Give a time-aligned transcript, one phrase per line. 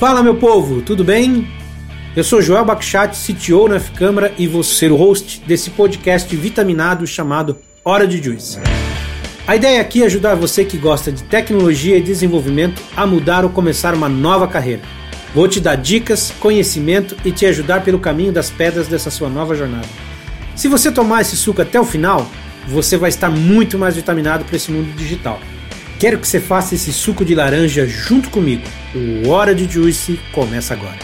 [0.00, 1.46] Fala meu povo, tudo bem?
[2.16, 7.06] Eu sou Joel Bakchat, CTO na F-Câmara e vou ser o host desse podcast vitaminado
[7.06, 8.58] chamado Hora de Juice.
[9.46, 13.50] A ideia aqui é ajudar você que gosta de tecnologia e desenvolvimento a mudar ou
[13.50, 14.80] começar uma nova carreira.
[15.34, 19.54] Vou te dar dicas, conhecimento e te ajudar pelo caminho das pedras dessa sua nova
[19.54, 19.86] jornada.
[20.56, 22.26] Se você tomar esse suco até o final,
[22.66, 25.38] você vai estar muito mais vitaminado para esse mundo digital.
[26.00, 28.62] Quero que você faça esse suco de laranja junto comigo.
[28.94, 30.96] O Hora de Juice começa agora.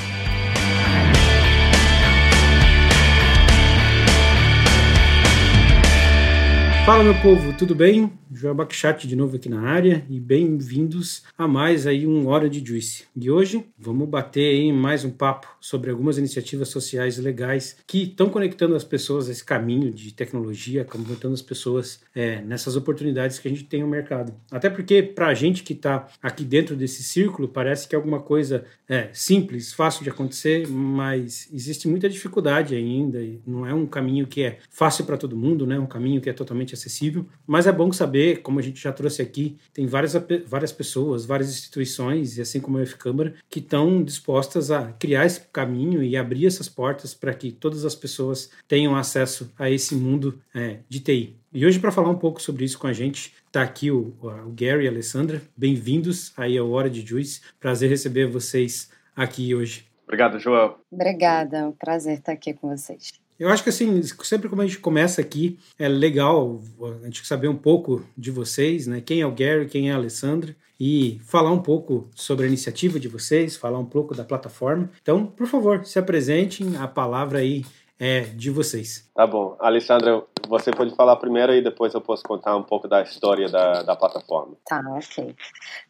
[6.87, 8.11] Fala meu povo, tudo bem?
[8.37, 12.63] João Bakchat de novo aqui na área e bem-vindos a mais aí um Hora de
[12.63, 13.05] Juice.
[13.17, 18.29] E hoje vamos bater aí mais um papo sobre algumas iniciativas sociais legais que estão
[18.29, 23.49] conectando as pessoas a esse caminho de tecnologia, conectando as pessoas é, nessas oportunidades que
[23.49, 24.35] a gente tem no mercado.
[24.51, 28.21] Até porque para a gente que está aqui dentro desse círculo parece que é alguma
[28.21, 33.19] coisa é, simples, fácil de acontecer, mas existe muita dificuldade ainda.
[33.23, 35.79] E não é um caminho que é fácil para todo mundo, né?
[35.79, 39.23] Um caminho que é totalmente acessível, mas é bom saber como a gente já trouxe
[39.23, 40.15] aqui, tem várias,
[40.47, 45.41] várias pessoas, várias instituições, e assim como a F-Câmara, que estão dispostas a criar esse
[45.53, 50.41] caminho e abrir essas portas para que todas as pessoas tenham acesso a esse mundo
[50.55, 51.37] é, de TI.
[51.53, 54.53] E hoje, para falar um pouco sobre isso com a gente, está aqui o, o
[54.55, 55.41] Gary e a Alessandra.
[55.57, 57.41] Bem-vindos aí ao Hora de Juice.
[57.61, 59.87] Prazer receber vocês aqui hoje.
[60.05, 60.77] Obrigado, João.
[60.91, 63.26] Obrigada, é um prazer estar aqui com vocês.
[63.39, 66.63] Eu acho que assim, sempre como a gente começa aqui, é legal
[67.03, 69.03] a gente saber um pouco de vocês, né?
[69.05, 73.01] Quem é o Gary, quem é a Alessandra, e falar um pouco sobre a iniciativa
[73.01, 74.91] de vocês, falar um pouco da plataforma.
[75.03, 77.65] Então, por favor, se apresentem, a palavra aí
[77.99, 79.09] é de vocês.
[79.15, 79.57] Tá bom.
[79.59, 83.83] Alessandra, você pode falar primeiro e depois eu posso contar um pouco da história da,
[83.83, 84.55] da plataforma.
[84.65, 85.35] Tá, ok.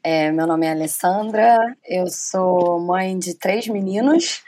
[0.02, 4.42] É, meu nome é Alessandra, eu sou mãe de três meninos,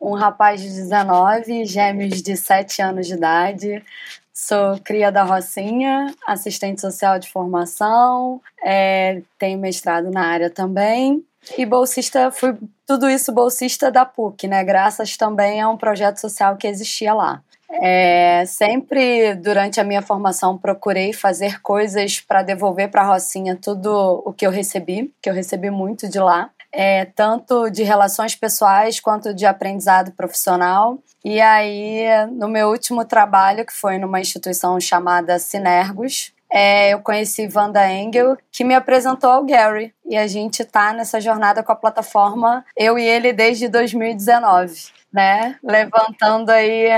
[0.00, 3.84] um rapaz de 19, gêmeos de 7 anos de idade.
[4.32, 11.22] Sou cria da Rocinha, assistente social de formação, é, tenho mestrado na área também
[11.56, 14.62] e bolsista, fui tudo isso bolsista da PUC, né?
[14.62, 17.42] Graças também a um projeto social que existia lá.
[17.72, 24.22] É, sempre durante a minha formação procurei fazer coisas para devolver para a Rocinha tudo
[24.24, 29.00] o que eu recebi, que eu recebi muito de lá, é, tanto de relações pessoais
[29.00, 30.98] quanto de aprendizado profissional.
[31.24, 37.48] E aí, no meu último trabalho, que foi numa instituição chamada Sinergos, é, eu conheci
[37.54, 39.94] Wanda Engel, que me apresentou ao Gary.
[40.04, 44.74] E a gente tá nessa jornada com a plataforma, eu e ele, desde 2019,
[45.12, 45.56] né?
[45.62, 46.88] Levantando aí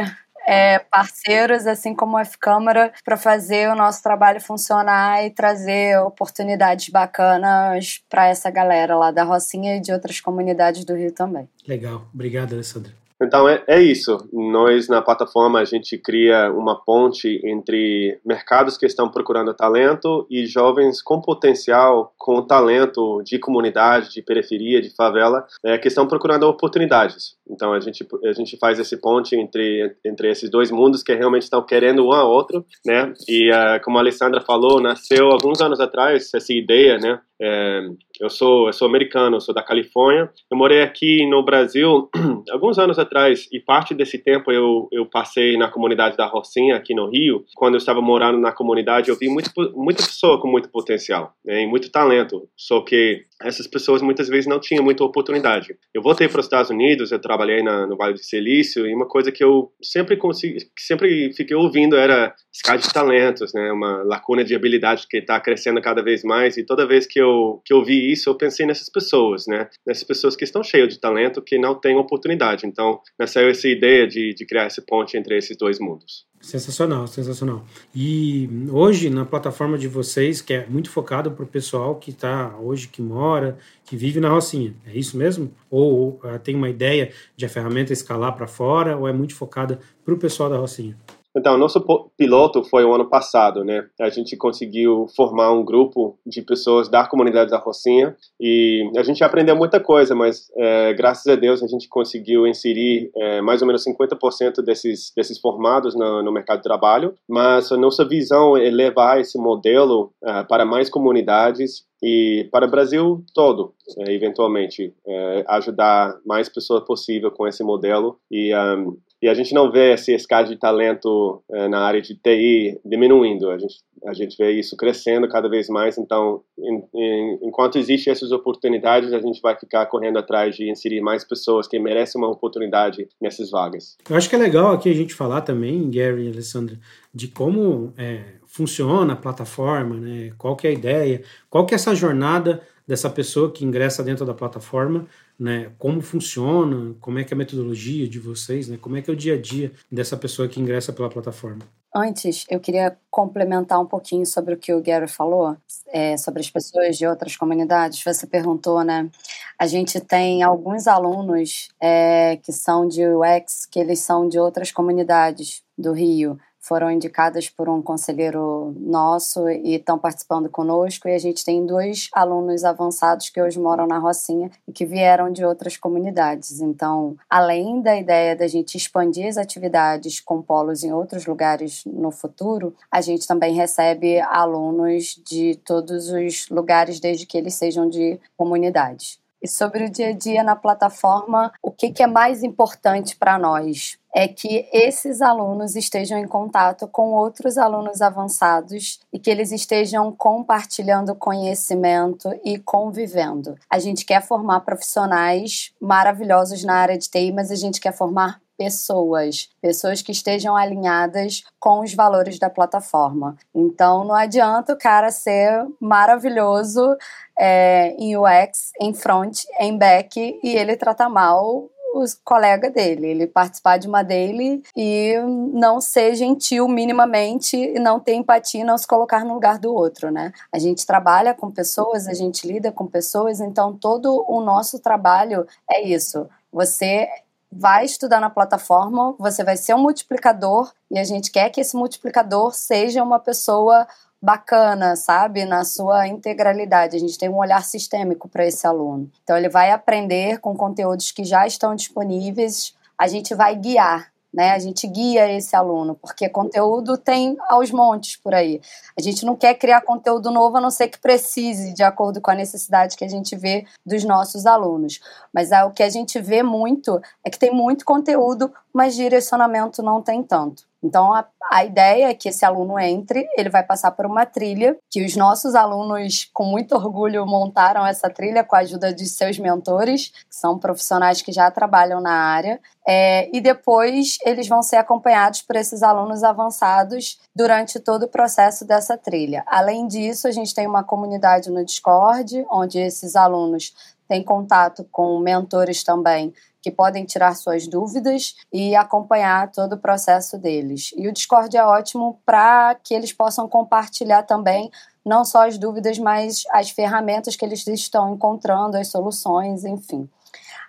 [0.47, 6.89] é, parceiros, assim como a F-Câmara, para fazer o nosso trabalho funcionar e trazer oportunidades
[6.89, 11.49] bacanas para essa galera lá da Rocinha e de outras comunidades do Rio também.
[11.67, 12.07] Legal.
[12.13, 13.03] Obrigado, Alessandra.
[13.23, 14.19] Então é, é, isso.
[14.33, 20.45] Nós na plataforma a gente cria uma ponte entre mercados que estão procurando talento e
[20.45, 26.45] jovens com potencial, com talento de comunidade, de periferia, de favela, é, que estão procurando
[26.45, 27.37] oportunidades.
[27.51, 31.43] Então a gente a gente faz esse ponte entre entre esses dois mundos que realmente
[31.43, 33.13] estão querendo um ao outro, né?
[33.29, 37.21] E uh, como a Alessandra falou, nasceu alguns anos atrás essa ideia, né?
[37.41, 37.81] É,
[38.21, 40.31] eu sou eu sou americano, eu sou da Califórnia.
[40.51, 42.09] Eu morei aqui no Brasil
[42.51, 46.95] alguns anos atrás e parte desse tempo eu, eu passei na comunidade da Rocinha aqui
[46.95, 47.45] no Rio.
[47.57, 51.63] Quando eu estava morando na comunidade, eu vi muito, muita pessoa com muito potencial né,
[51.63, 52.49] e muito talento.
[52.57, 55.75] Só que essas pessoas muitas vezes não tinham muita oportunidade.
[55.93, 59.09] Eu voltei para os Estados Unidos, eu trabalhei na, no Vale do Silício e uma
[59.09, 64.45] coisa que eu sempre consegui, sempre fiquei ouvindo era escala de talentos, né, uma lacuna
[64.45, 67.83] de habilidade que está crescendo cada vez mais e toda vez que eu que eu
[67.83, 69.69] vi isso, eu pensei nessas pessoas, né?
[69.87, 72.67] Nessas pessoas que estão cheias de talento, que não têm oportunidade.
[72.67, 76.27] Então, nasceu essa ideia de, de criar esse ponte entre esses dois mundos.
[76.43, 77.65] Sensacional, sensacional.
[77.95, 82.57] E hoje, na plataforma de vocês, que é muito focado para o pessoal que está
[82.59, 85.53] hoje, que mora, que vive na Rocinha, é isso mesmo?
[85.71, 89.79] Ou, ou tem uma ideia de a ferramenta escalar para fora, ou é muito focada
[90.05, 90.99] para o pessoal da Rocinha?
[91.37, 91.81] Então, nosso
[92.17, 93.87] piloto foi o ano passado, né?
[94.01, 99.25] A gente conseguiu formar um grupo de pessoas da comunidade da Rocinha e a gente
[99.25, 103.67] aprendeu muita coisa, mas é, graças a Deus a gente conseguiu inserir é, mais ou
[103.67, 108.69] menos 50% desses, desses formados no, no, mercado de trabalho, mas a nossa visão é
[108.71, 115.45] levar esse modelo é, para mais comunidades e para o Brasil todo, é, eventualmente, é,
[115.49, 120.13] ajudar mais pessoas possível com esse modelo e um, E a gente não vê esse
[120.13, 124.77] escada de talento é, na área de TI diminuindo, a gente, a gente vê isso
[124.77, 125.97] crescendo cada vez mais.
[125.97, 131.01] Então, em, em, enquanto existem essas oportunidades, a gente vai ficar correndo atrás de inserir
[131.01, 133.97] mais pessoas que merecem uma oportunidade nessas vagas.
[134.11, 136.77] Eu acho que é legal aqui a gente falar também, Gary e Alessandra,
[137.15, 140.33] de como é, funciona a plataforma, né?
[140.37, 144.25] qual que é a ideia, qual que é essa jornada dessa pessoa que ingressa dentro
[144.25, 145.07] da plataforma,
[145.39, 145.73] né?
[145.79, 148.79] Como funciona, como é que é a metodologia de vocês, né?
[148.81, 151.61] Como é que é o dia a dia dessa pessoa que ingressa pela plataforma?
[151.95, 155.55] Antes, eu queria complementar um pouquinho sobre o que o Gary falou,
[155.89, 158.03] é, sobre as pessoas de outras comunidades.
[158.03, 159.11] Você perguntou, né?
[159.59, 164.73] A gente tem alguns alunos é, que são de UX, que eles são de outras
[164.73, 171.09] comunidades do Rio foram indicadas por um conselheiro nosso e estão participando conosco.
[171.09, 175.31] E a gente tem dois alunos avançados que hoje moram na Rocinha e que vieram
[175.31, 176.61] de outras comunidades.
[176.61, 182.13] Então, além da ideia da gente expandir as atividades com polos em outros lugares no
[182.13, 188.21] futuro, a gente também recebe alunos de todos os lugares, desde que eles sejam de
[188.37, 189.22] comunidades.
[189.43, 193.39] E sobre o dia a dia na plataforma, o que, que é mais importante para
[193.39, 193.99] nós?
[194.15, 200.13] é que esses alunos estejam em contato com outros alunos avançados e que eles estejam
[200.13, 203.57] compartilhando conhecimento e convivendo.
[203.71, 208.41] A gente quer formar profissionais maravilhosos na área de TI, mas a gente quer formar
[208.63, 213.37] pessoas, pessoas que estejam alinhadas com os valores da plataforma.
[213.55, 216.97] Então não adianta o cara ser maravilhoso
[217.39, 223.27] é, em UX, em front, em back e ele tratar mal o colega dele, ele
[223.27, 225.15] participar de uma daily e
[225.53, 230.11] não ser gentil minimamente e não ter empatia, não se colocar no lugar do outro,
[230.11, 230.33] né?
[230.51, 235.47] A gente trabalha com pessoas, a gente lida com pessoas, então todo o nosso trabalho
[235.71, 236.27] é isso.
[236.51, 237.09] Você
[237.53, 241.77] vai estudar na plataforma, você vai ser um multiplicador e a gente quer que esse
[241.77, 243.87] multiplicador seja uma pessoa
[244.23, 246.97] bacana, sabe, na sua integralidade.
[246.97, 249.11] A gente tem um olhar sistêmico para esse aluno.
[249.23, 254.53] Então ele vai aprender com conteúdos que já estão disponíveis, a gente vai guiar né?
[254.53, 258.61] A gente guia esse aluno, porque conteúdo tem aos montes por aí.
[258.99, 262.31] A gente não quer criar conteúdo novo a não ser que precise, de acordo com
[262.31, 265.01] a necessidade que a gente vê dos nossos alunos.
[265.33, 269.83] Mas é, o que a gente vê muito é que tem muito conteúdo, mas direcionamento
[269.83, 270.72] não tem tanto.
[270.83, 274.77] Então, a, a, ideia é que esse aluno entre, ele vai passar por uma trilha,
[274.91, 279.39] que os nossos alunos, com muito orgulho, montaram essa trilha com a ajuda de seus
[279.39, 284.77] mentores, que são profissionais que já trabalham na área, é, e depois eles vão ser
[284.77, 289.45] acompanhados por esses alunos avançados durante todo o processo dessa trilha.
[289.47, 293.73] Além disso, a gente tem uma comunidade no Discord, onde esses alunos
[294.09, 300.39] têm contato com mentores também que podem tirar suas dúvidas e acompanhar todo o processo
[300.39, 300.93] deles.
[300.97, 304.71] E o Discord é ótimo para que eles possam compartilhar também
[305.05, 310.09] não só as dúvidas, mas as ferramentas que eles estão encontrando, as soluções, enfim.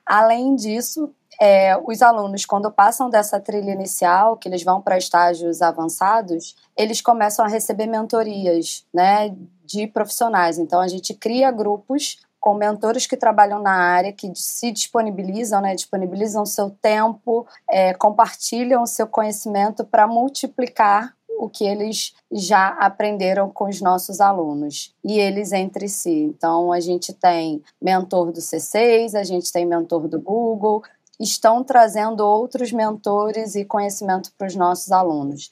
[0.03, 5.61] Além disso, é, os alunos, quando passam dessa trilha inicial, que eles vão para estágios
[5.61, 10.57] avançados, eles começam a receber mentorias né, de profissionais.
[10.57, 15.73] Então, a gente cria grupos com mentores que trabalham na área, que se disponibilizam, né,
[15.73, 23.69] disponibilizam seu tempo, é, compartilham seu conhecimento para multiplicar o que eles já aprenderam com
[23.69, 26.23] os nossos alunos e eles entre si.
[26.23, 30.83] Então, a gente tem mentor do C6, a gente tem mentor do Google,
[31.17, 35.49] estão trazendo outros mentores e conhecimento para os nossos alunos.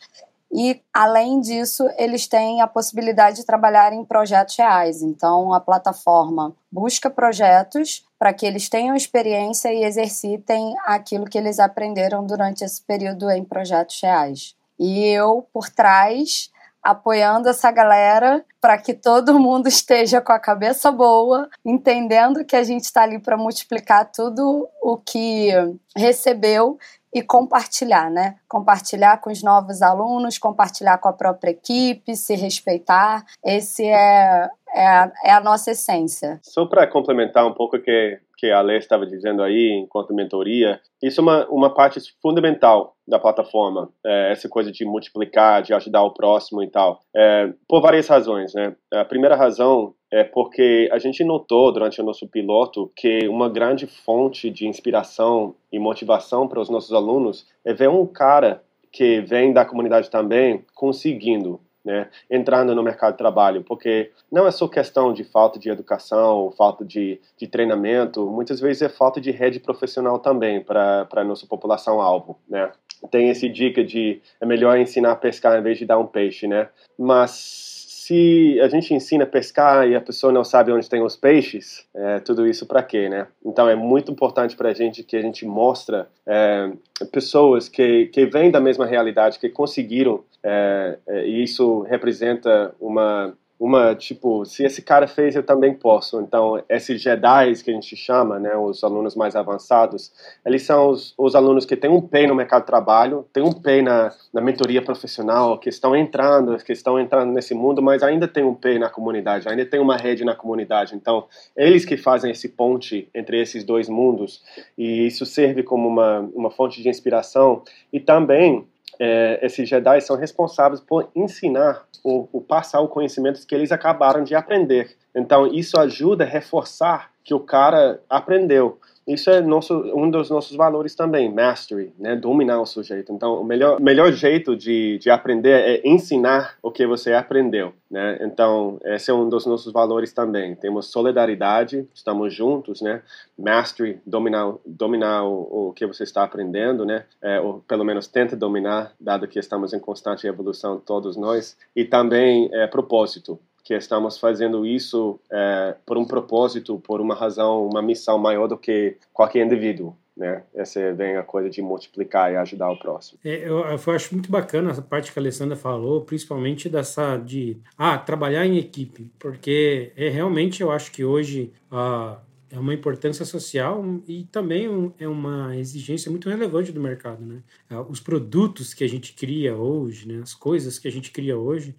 [0.54, 5.02] E, além disso, eles têm a possibilidade de trabalhar em projetos reais.
[5.02, 11.58] Então, a plataforma busca projetos para que eles tenham experiência e exercitem aquilo que eles
[11.58, 14.56] aprenderam durante esse período em projetos reais.
[14.78, 16.52] E eu, por trás,
[16.84, 22.64] apoiando essa galera para que todo mundo esteja com a cabeça boa, entendendo que a
[22.64, 25.50] gente está ali para multiplicar tudo o que
[25.96, 26.78] recebeu
[27.14, 28.36] e compartilhar, né?
[28.48, 33.26] Compartilhar com os novos alunos, compartilhar com a própria equipe, se respeitar.
[33.44, 36.40] Esse é, é, a, é a nossa essência.
[36.44, 40.80] Só para complementar um pouco o que, que a Alê estava dizendo aí, enquanto mentoria,
[41.04, 46.04] isso é uma, uma parte fundamental da plataforma, é, essa coisa de multiplicar, de ajudar
[46.04, 48.74] o próximo e tal, é, por várias razões, né?
[48.94, 53.88] A primeira razão é porque a gente notou durante o nosso piloto que uma grande
[53.88, 59.54] fonte de inspiração e motivação para os nossos alunos é ver um cara que vem
[59.54, 65.12] da comunidade também conseguindo né, entrando no mercado de trabalho, porque não é só questão
[65.14, 70.20] de falta de educação, falta de, de treinamento, muitas vezes é falta de rede profissional
[70.20, 72.72] também para a nossa população alvo, né.
[73.10, 76.48] tem esse dica de é melhor ensinar a pescar em vez de dar um peixe,
[76.48, 76.70] né?
[76.98, 81.16] Mas se a gente ensina a pescar e a pessoa não sabe onde tem os
[81.16, 83.28] peixes, é, tudo isso para quê, né?
[83.46, 86.72] Então é muito importante para a gente que a gente mostra é,
[87.12, 93.38] pessoas que, que vêm da mesma realidade, que conseguiram, é, é e isso representa uma
[93.62, 96.20] uma, tipo, se esse cara fez, eu também posso.
[96.20, 100.12] Então, esses Jedi que a gente chama, né, os alunos mais avançados,
[100.44, 103.52] eles são os, os alunos que têm um pé no mercado de trabalho, têm um
[103.52, 108.28] pé na, na mentoria profissional, que estão entrando, que estão entrando nesse mundo, mas ainda
[108.28, 110.96] tem um pé na comunidade, ainda tem uma rede na comunidade.
[110.96, 111.26] Então,
[111.56, 114.42] eles que fazem esse ponte entre esses dois mundos,
[114.76, 117.62] e isso serve como uma, uma fonte de inspiração.
[117.94, 118.66] E também,
[119.04, 124.24] é, esses Jedi são responsáveis por ensinar o, o passar o conhecimento que eles acabaram
[124.24, 124.96] de aprender.
[125.16, 128.80] Então, isso ajuda a reforçar que o cara aprendeu.
[129.12, 132.16] Isso é nosso, um dos nossos valores também, mastery, né?
[132.16, 133.12] dominar o sujeito.
[133.12, 137.74] Então, o melhor, melhor jeito de, de aprender é ensinar o que você aprendeu.
[137.90, 138.20] Né?
[138.22, 140.56] Então, esse é um dos nossos valores também.
[140.56, 143.02] Temos solidariedade, estamos juntos, né?
[143.38, 147.04] Mastery, dominar, dominar o, o que você está aprendendo, né?
[147.22, 151.58] É, ou pelo menos tenta dominar, dado que estamos em constante evolução todos nós.
[151.76, 157.66] E também é, propósito que estamos fazendo isso é, por um propósito, por uma razão,
[157.66, 159.96] uma missão maior do que qualquer indivíduo.
[160.16, 160.44] Né?
[160.54, 163.20] Essa vem a coisa de multiplicar e ajudar o próximo.
[163.24, 167.58] É, eu, eu, acho muito bacana essa parte que a Alessandra falou, principalmente dessa de
[167.78, 172.18] ah, trabalhar em equipe, porque é realmente eu acho que hoje ah,
[172.52, 177.42] é uma importância social e também é uma exigência muito relevante do mercado, né?
[177.70, 180.20] Ah, os produtos que a gente cria hoje, né?
[180.22, 181.76] As coisas que a gente cria hoje,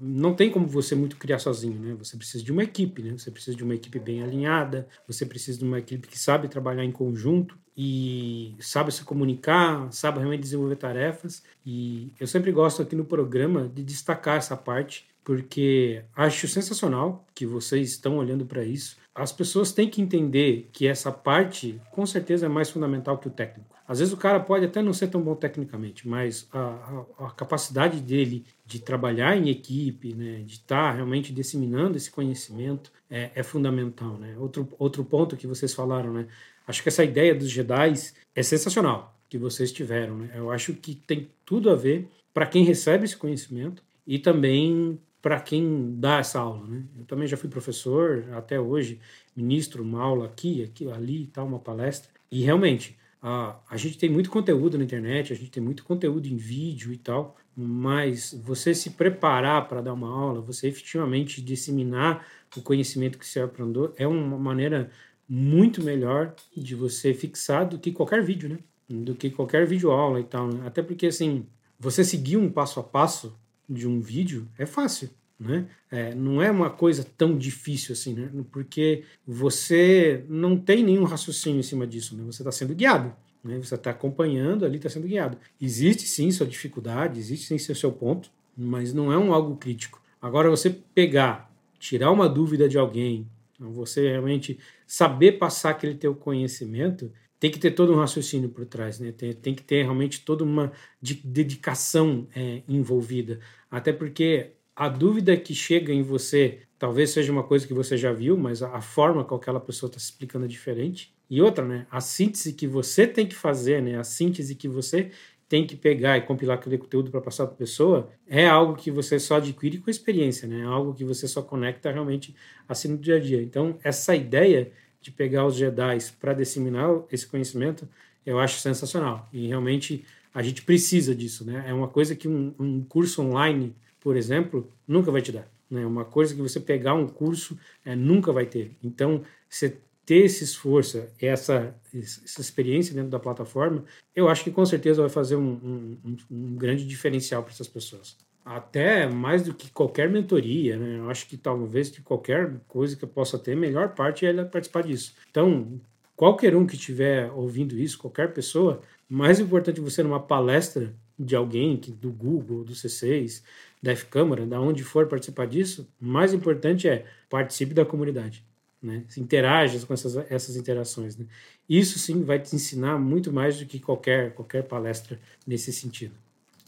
[0.00, 1.96] não tem como você muito criar sozinho, né?
[1.98, 3.16] Você precisa de uma equipe, né?
[3.16, 6.84] Você precisa de uma equipe bem alinhada, você precisa de uma equipe que sabe trabalhar
[6.84, 11.42] em conjunto e sabe se comunicar, sabe realmente desenvolver tarefas.
[11.64, 17.46] E eu sempre gosto aqui no programa de destacar essa parte porque acho sensacional que
[17.46, 18.96] vocês estão olhando para isso.
[19.14, 23.30] As pessoas têm que entender que essa parte, com certeza, é mais fundamental que o
[23.30, 23.74] técnico.
[23.86, 27.30] Às vezes o cara pode até não ser tão bom tecnicamente, mas a, a, a
[27.32, 33.32] capacidade dele de trabalhar em equipe, né, de estar tá realmente disseminando esse conhecimento é,
[33.34, 34.16] é, fundamental.
[34.16, 34.36] Né?
[34.38, 36.28] Outro, outro ponto que vocês falaram, né?
[36.68, 37.94] acho que essa ideia dos Jedi
[38.32, 40.18] é sensacional que vocês tiveram.
[40.18, 40.30] Né?
[40.36, 45.40] Eu acho que tem tudo a ver para quem recebe esse conhecimento e também para
[45.40, 46.84] quem dá essa aula, né?
[46.98, 49.00] Eu também já fui professor, até hoje
[49.36, 52.10] ministro uma aula aqui, aqui, ali, tal, uma palestra.
[52.30, 56.26] E realmente a, a gente tem muito conteúdo na internet, a gente tem muito conteúdo
[56.26, 62.26] em vídeo e tal, mas você se preparar para dar uma aula, você efetivamente disseminar
[62.56, 64.90] o conhecimento que você aprendeu é uma maneira
[65.28, 68.58] muito melhor de você fixar do que qualquer vídeo, né?
[68.88, 70.66] Do que qualquer vídeo aula e tal, né?
[70.66, 71.46] Até porque assim,
[71.78, 73.38] você seguir um passo a passo
[73.70, 75.08] de um vídeo é fácil.
[75.38, 75.66] Né?
[75.90, 78.30] É, não é uma coisa tão difícil assim, né?
[78.50, 82.22] porque você não tem nenhum raciocínio em cima disso, né?
[82.24, 83.14] você está sendo guiado.
[83.42, 83.56] Né?
[83.58, 85.38] Você está acompanhando ali, está sendo guiado.
[85.58, 90.02] Existe sim sua dificuldade, existe sim seu, seu ponto, mas não é um algo crítico.
[90.20, 93.26] Agora, você pegar, tirar uma dúvida de alguém,
[93.58, 99.00] você realmente saber passar aquele teu conhecimento, tem que ter todo um raciocínio por trás,
[99.00, 99.12] né?
[99.12, 103.40] Tem, tem que ter realmente toda uma de, dedicação é, envolvida.
[103.70, 108.10] Até porque a dúvida que chega em você talvez seja uma coisa que você já
[108.10, 111.14] viu, mas a, forma com que aquela pessoa está se explicando é diferente.
[111.28, 111.86] E outra, né?
[111.90, 113.98] A síntese que você tem que fazer, né?
[113.98, 115.10] A síntese que você
[115.46, 118.90] tem que pegar e compilar aquele conteúdo para passar para a pessoa é algo que
[118.90, 120.60] você só adquire com experiência, né?
[120.60, 122.34] É algo que você só conecta realmente
[122.66, 123.42] assim no dia a dia.
[123.42, 127.86] Então, essa ideia de pegar os Jedi para disseminar esse conhecimento,
[128.24, 129.28] eu acho sensacional.
[129.32, 131.64] E realmente a gente precisa disso, né?
[131.66, 135.48] É uma coisa que um, um curso online, por exemplo, nunca vai te dar.
[135.70, 135.86] Né?
[135.86, 138.72] uma coisa que você pegar um curso é, nunca vai ter.
[138.82, 143.84] Então, você ter esse esforço, essa, essa experiência dentro da plataforma,
[144.14, 148.16] eu acho que com certeza vai fazer um, um, um grande diferencial para essas pessoas
[148.44, 150.98] até mais do que qualquer mentoria, né?
[150.98, 154.82] Eu acho que talvez que qualquer coisa que eu possa ter, melhor parte é participar
[154.82, 155.14] disso.
[155.30, 155.80] Então,
[156.16, 161.76] qualquer um que estiver ouvindo isso, qualquer pessoa, mais importante você numa palestra de alguém
[161.76, 163.42] que do Google, do C6,
[163.82, 168.44] da F-Câmara, da onde for participar disso, mais importante é participe da comunidade,
[168.80, 169.04] né?
[169.16, 171.26] Interaja com essas, essas interações, né?
[171.68, 176.14] Isso sim vai te ensinar muito mais do que qualquer qualquer palestra nesse sentido.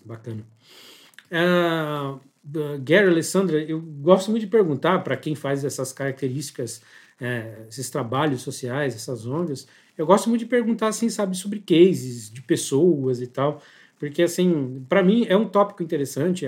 [0.05, 0.45] Bacana.
[1.31, 2.21] Uh,
[2.83, 6.83] Gary Alessandra, eu gosto muito de perguntar para quem faz essas características,
[7.23, 12.31] é, esses trabalhos sociais, essas ONGs, eu gosto muito de perguntar, assim, sabe, sobre cases
[12.31, 13.62] de pessoas e tal,
[14.02, 16.45] porque assim, para mim é um tópico interessante.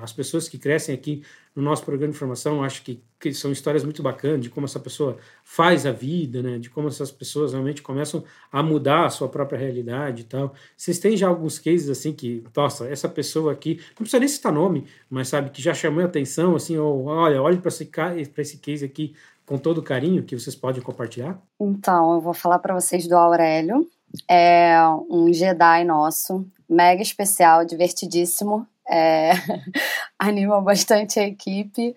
[0.00, 1.22] As pessoas que crescem aqui
[1.54, 4.80] no nosso programa de formação, acho que, que são histórias muito bacanas de como essa
[4.80, 6.58] pessoa faz a vida, né?
[6.58, 10.54] De como essas pessoas realmente começam a mudar a sua própria realidade e tal.
[10.74, 14.50] Vocês têm já alguns cases assim que, nossa, essa pessoa aqui, não precisa nem citar
[14.50, 18.40] nome, mas sabe que já chamou a atenção, assim, ou olha, olhe para esse, para
[18.42, 19.14] esse case aqui
[19.50, 21.36] com todo carinho que vocês podem compartilhar?
[21.60, 23.84] Então, eu vou falar para vocês do Aurélio.
[24.30, 24.76] É
[25.10, 29.32] um Jedi nosso, mega especial, divertidíssimo é,
[30.16, 31.96] anima bastante a equipe.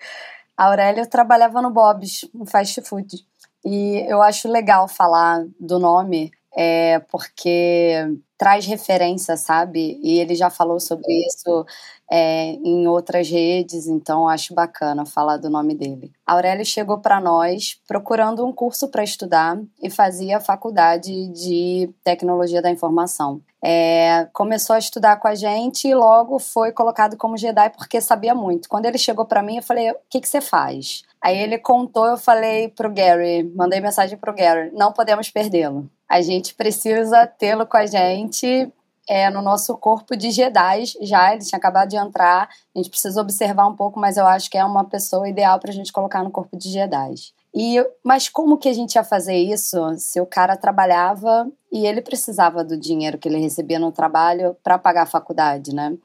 [0.57, 3.23] A Aurélia trabalhava no Bob's, no fast food,
[3.63, 7.95] e eu acho legal falar do nome, é, porque
[8.37, 9.99] traz referência, sabe?
[10.03, 11.65] E ele já falou sobre isso
[12.11, 16.11] é, em outras redes, então acho bacana falar do nome dele.
[16.25, 22.69] Aurélio chegou para nós procurando um curso para estudar e fazia faculdade de tecnologia da
[22.69, 23.41] informação.
[23.63, 28.35] É, começou a estudar com a gente e logo foi colocado como Jedi porque sabia
[28.35, 28.67] muito.
[28.67, 31.03] Quando ele chegou para mim, eu falei: O que, que você faz?
[31.23, 35.89] Aí ele contou, eu falei pro Gary, mandei mensagem pro Gary: Não podemos perdê-lo.
[36.09, 38.71] A gente precisa tê-lo com a gente
[39.07, 43.21] é, no nosso corpo de Jedi já, ele tinha acabado de entrar, a gente precisa
[43.21, 46.23] observar um pouco, mas eu acho que é uma pessoa ideal para a gente colocar
[46.23, 47.15] no corpo de Jedi.
[47.53, 52.01] E, mas como que a gente ia fazer isso se o cara trabalhava e ele
[52.01, 55.95] precisava do dinheiro que ele recebia no trabalho para pagar a faculdade, né?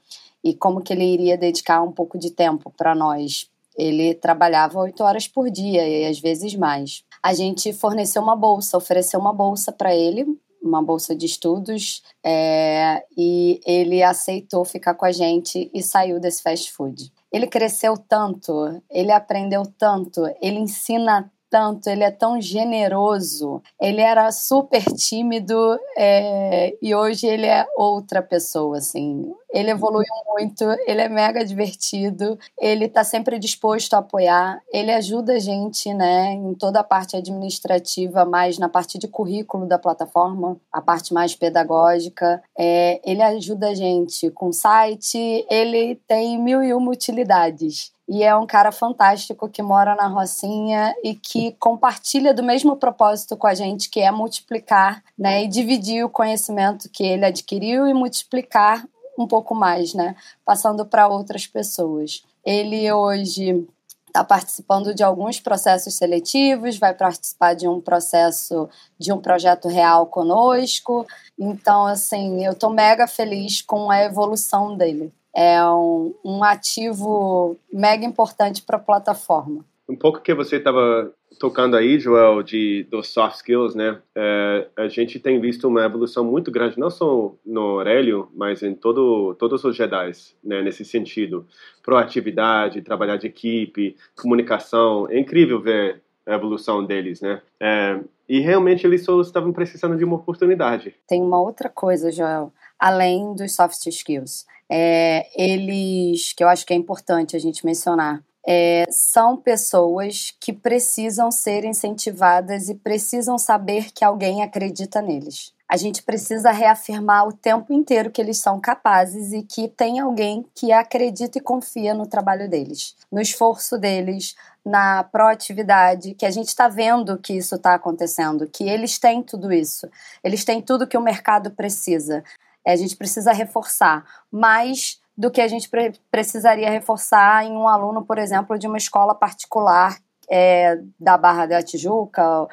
[0.44, 3.48] E como que ele iria dedicar um pouco de tempo para nós?
[3.76, 7.02] Ele trabalhava oito horas por dia e às vezes mais.
[7.22, 10.26] A gente forneceu uma bolsa, ofereceu uma bolsa para ele
[10.62, 16.42] uma bolsa de estudos é, e ele aceitou ficar com a gente e saiu desse
[16.42, 17.12] fast food.
[17.32, 23.62] Ele cresceu tanto, ele aprendeu tanto, ele ensina tanto, ele é tão generoso.
[23.80, 29.32] Ele era super tímido é, e hoje ele é outra pessoa, assim.
[29.50, 35.34] Ele evoluiu muito, ele é mega divertido, ele está sempre disposto a apoiar, ele ajuda
[35.34, 40.56] a gente, né, em toda a parte administrativa, mais na parte de currículo da plataforma,
[40.72, 42.42] a parte mais pedagógica.
[42.58, 48.34] É, ele ajuda a gente com site, ele tem mil e uma utilidades e é
[48.34, 53.52] um cara fantástico que mora na Rocinha e que compartilha do mesmo propósito com a
[53.52, 58.82] gente, que é multiplicar, né, e dividir o conhecimento que ele adquiriu e multiplicar
[59.18, 62.22] um pouco mais, né, passando para outras pessoas.
[62.44, 63.66] Ele hoje
[64.06, 70.06] está participando de alguns processos seletivos, vai participar de um processo de um projeto real
[70.06, 71.06] conosco.
[71.38, 78.04] Então, assim, eu estou mega feliz com a evolução dele é um, um ativo mega
[78.04, 79.64] importante para a plataforma.
[79.88, 84.00] Um pouco que você estava tocando aí, Joel, de dos soft skills, né?
[84.14, 88.74] É, a gente tem visto uma evolução muito grande, não só no Aurélio, mas em
[88.74, 90.62] todo todos os Jedi, né?
[90.62, 91.46] Nesse sentido,
[91.82, 97.40] proatividade, trabalhar de equipe, comunicação, é incrível ver a evolução deles, né?
[97.60, 100.94] É, e realmente eles só estavam precisando de uma oportunidade.
[101.06, 106.72] Tem uma outra coisa, Joel, além dos soft skills é, eles, que eu acho que
[106.72, 113.92] é importante a gente mencionar, é, são pessoas que precisam ser incentivadas e precisam saber
[113.92, 115.52] que alguém acredita neles.
[115.68, 120.46] A gente precisa reafirmar o tempo inteiro que eles são capazes e que tem alguém
[120.54, 124.34] que acredita e confia no trabalho deles, no esforço deles,
[124.64, 129.52] na proatividade, que a gente está vendo que isso está acontecendo, que eles têm tudo
[129.52, 129.86] isso,
[130.24, 132.24] eles têm tudo que o mercado precisa.
[132.64, 137.66] É, a gente precisa reforçar mais do que a gente pre precisaria reforçar em um
[137.66, 139.98] aluno, por exemplo, de uma escola particular
[140.30, 142.46] é, da Barra da Tijuca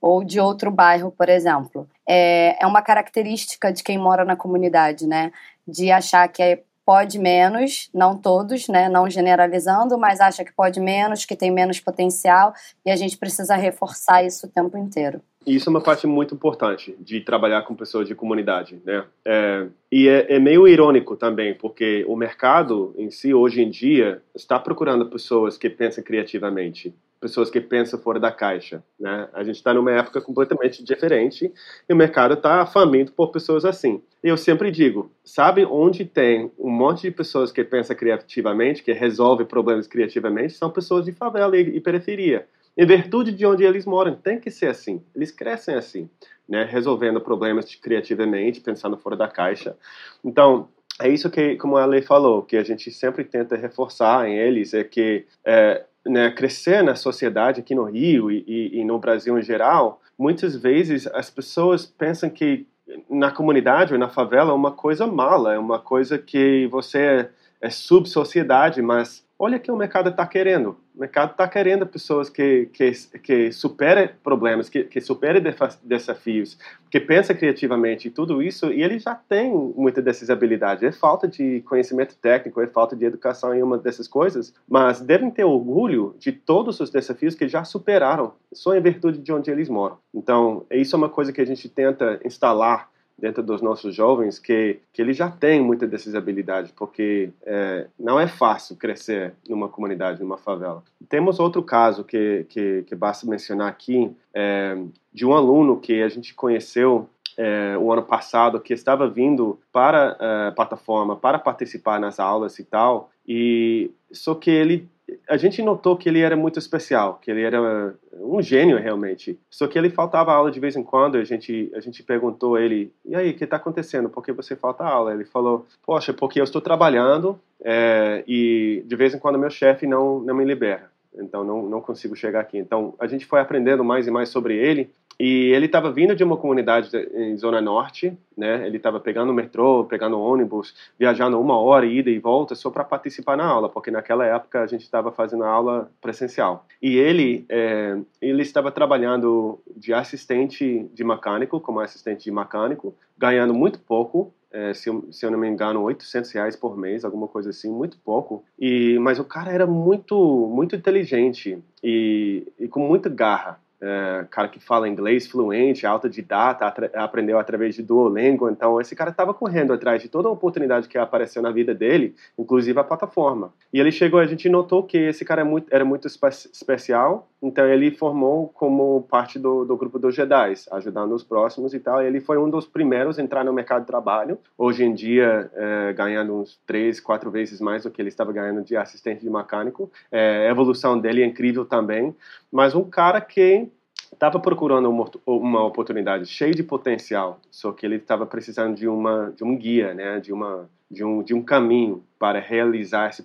[0.00, 1.88] ou de outro bairro, por exemplo.
[2.08, 5.32] É, é uma característica de quem mora na comunidade, né?
[5.66, 8.88] De achar que é, pode menos, não todos, né?
[8.88, 12.54] Não generalizando, mas acha que pode menos, que tem menos potencial
[12.86, 15.20] e a gente precisa reforçar isso o tempo inteiro.
[15.44, 19.04] E isso é uma parte muito importante de trabalhar com pessoas de comunidade, né?
[19.24, 24.22] É, e é, é, meio irônico também, porque o mercado em si, hoje em dia,
[24.34, 29.28] está procurando pessoas que pensam criativamente, pessoas que pensam fora da caixa, né?
[29.32, 31.52] A gente está numa época completamente diferente
[31.88, 34.00] e o mercado está faminto por pessoas assim.
[34.22, 38.92] E eu sempre digo, sabe onde tem um monte de pessoas que pensam criativamente, que
[38.92, 43.84] resolvem problemas criativamente, são pessoas de favela e, e periferia em virtude de onde eles
[43.84, 44.14] moram.
[44.14, 45.02] Tem que ser assim.
[45.14, 46.08] Eles crescem assim,
[46.48, 46.64] né?
[46.64, 49.76] resolvendo problemas criativamente, pensando fora da caixa.
[50.24, 50.68] Então,
[51.00, 54.74] é isso que, como a Lei falou, que a gente sempre tenta reforçar em eles,
[54.74, 59.38] é que é, né, crescer na sociedade aqui no Rio e, e, e no Brasil
[59.38, 62.66] em geral, muitas vezes as pessoas pensam que
[63.08, 67.30] na comunidade ou na favela é uma coisa mala, é uma coisa que você é,
[67.60, 70.76] é sub-sociedade, mas olha que o mercado está querendo.
[70.94, 75.42] O mercado está querendo pessoas que, que, que superem problemas, que, que superem
[75.82, 76.56] desafios,
[76.88, 80.84] que pensam criativamente e tudo isso, e ele já tem muitas dessas habilidades.
[80.84, 85.28] É falta de conhecimento técnico, é falta de educação em uma dessas coisas, mas devem
[85.28, 89.68] ter orgulho de todos os desafios que já superaram, só em virtude de onde eles
[89.68, 89.98] moram.
[90.14, 94.80] Então, isso é uma coisa que a gente tenta instalar dentro dos nossos jovens que,
[94.92, 100.20] que eles já têm muitas dessas habilidades, porque é, não é fácil crescer numa comunidade,
[100.20, 100.82] numa favela.
[101.08, 104.76] Temos outro caso que, que, que basta mencionar aqui, é,
[105.12, 110.16] de um aluno que a gente conheceu é, o ano passado, que estava vindo para
[110.18, 114.88] a é, plataforma para participar nas aulas e tal, e só que ele
[115.28, 119.38] a gente notou que ele era muito especial, que ele era um gênio realmente.
[119.50, 121.16] Só que ele faltava aula de vez em quando.
[121.16, 124.08] A gente a gente perguntou a ele: "E aí, o que está acontecendo?
[124.08, 128.96] Por que você falta aula?" Ele falou: "Poxa, porque eu estou trabalhando é, e de
[128.96, 130.91] vez em quando meu chefe não não me libera.
[131.14, 134.56] Então não não consigo chegar aqui." Então a gente foi aprendendo mais e mais sobre
[134.56, 138.66] ele e ele estava vindo de uma comunidade em Zona Norte, né?
[138.66, 142.84] Ele estava pegando o metrô, pegando ônibus, viajando uma hora, ida e volta, só para
[142.84, 146.66] participar na aula, porque naquela época a gente estava fazendo aula presencial.
[146.80, 153.54] E ele, é, ele estava trabalhando de assistente de mecânico, como assistente de mecânico, ganhando
[153.54, 157.26] muito pouco, é, se, eu, se, eu, não me engano, 800 reais por mês, alguma
[157.26, 158.44] coisa assim, muito pouco.
[158.58, 160.16] E mas o cara era muito
[160.52, 167.38] muito inteligente e, e com muita garra é, cara que fala inglês fluente, autodidata, aprendeu
[167.38, 168.48] através de Duolingo.
[168.48, 172.14] Então, esse cara estava correndo atrás de toda a oportunidade que apareceu na vida dele,
[172.38, 173.52] inclusive a plataforma.
[173.72, 177.28] E ele chegou, a gente notou que esse cara é muito, era muito espe especial,
[177.42, 182.00] então ele formou como parte do, do grupo dos Jedi, ajudando os próximos e tal.
[182.00, 184.38] Ele foi um dos primeiros a entrar no mercado de trabalho.
[184.56, 188.62] Hoje em dia, é, ganhando uns três, quatro vezes mais do que ele estava ganhando
[188.62, 189.90] de assistente de mecânico.
[190.12, 192.14] É, a evolução dele é incrível também.
[192.52, 193.71] Mas um cara que
[194.12, 199.32] estava procurando uma, uma, oportunidade cheia de potencial, só que ele estava precisando de uma
[199.36, 203.24] de um guia, né, de uma de um de um caminho para realizar esse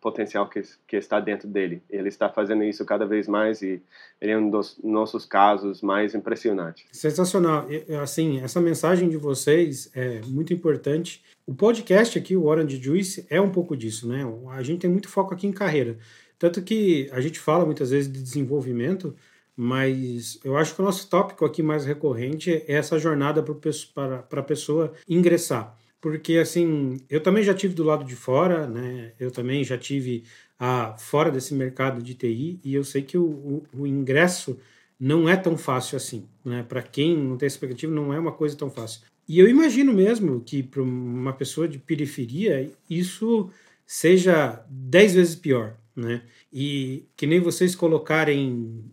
[0.00, 1.82] potencial que, que está dentro dele.
[1.90, 3.82] Ele está fazendo isso cada vez mais e
[4.20, 6.84] ele é um dos nossos casos mais impressionantes.
[6.92, 7.66] Sensacional.
[8.00, 11.24] Assim, essa mensagem de vocês é muito importante.
[11.44, 14.24] O podcast aqui, o Orange Juice, é um pouco disso, né?
[14.50, 15.98] A gente tem muito foco aqui em carreira.
[16.38, 19.16] Tanto que a gente fala muitas vezes de desenvolvimento,
[19.56, 24.42] mas eu acho que o nosso tópico aqui mais recorrente é essa jornada para a
[24.42, 25.76] pessoa ingressar.
[26.00, 29.12] Porque, assim, eu também já tive do lado de fora, né?
[29.20, 30.24] Eu também já tive
[30.58, 34.58] a, fora desse mercado de TI e eu sei que o, o, o ingresso
[34.98, 36.64] não é tão fácil assim, né?
[36.68, 39.02] Para quem não tem expectativa, não é uma coisa tão fácil.
[39.28, 43.50] E eu imagino mesmo que para uma pessoa de periferia isso
[43.86, 46.22] seja dez vezes pior, né?
[46.52, 48.84] E que nem vocês colocarem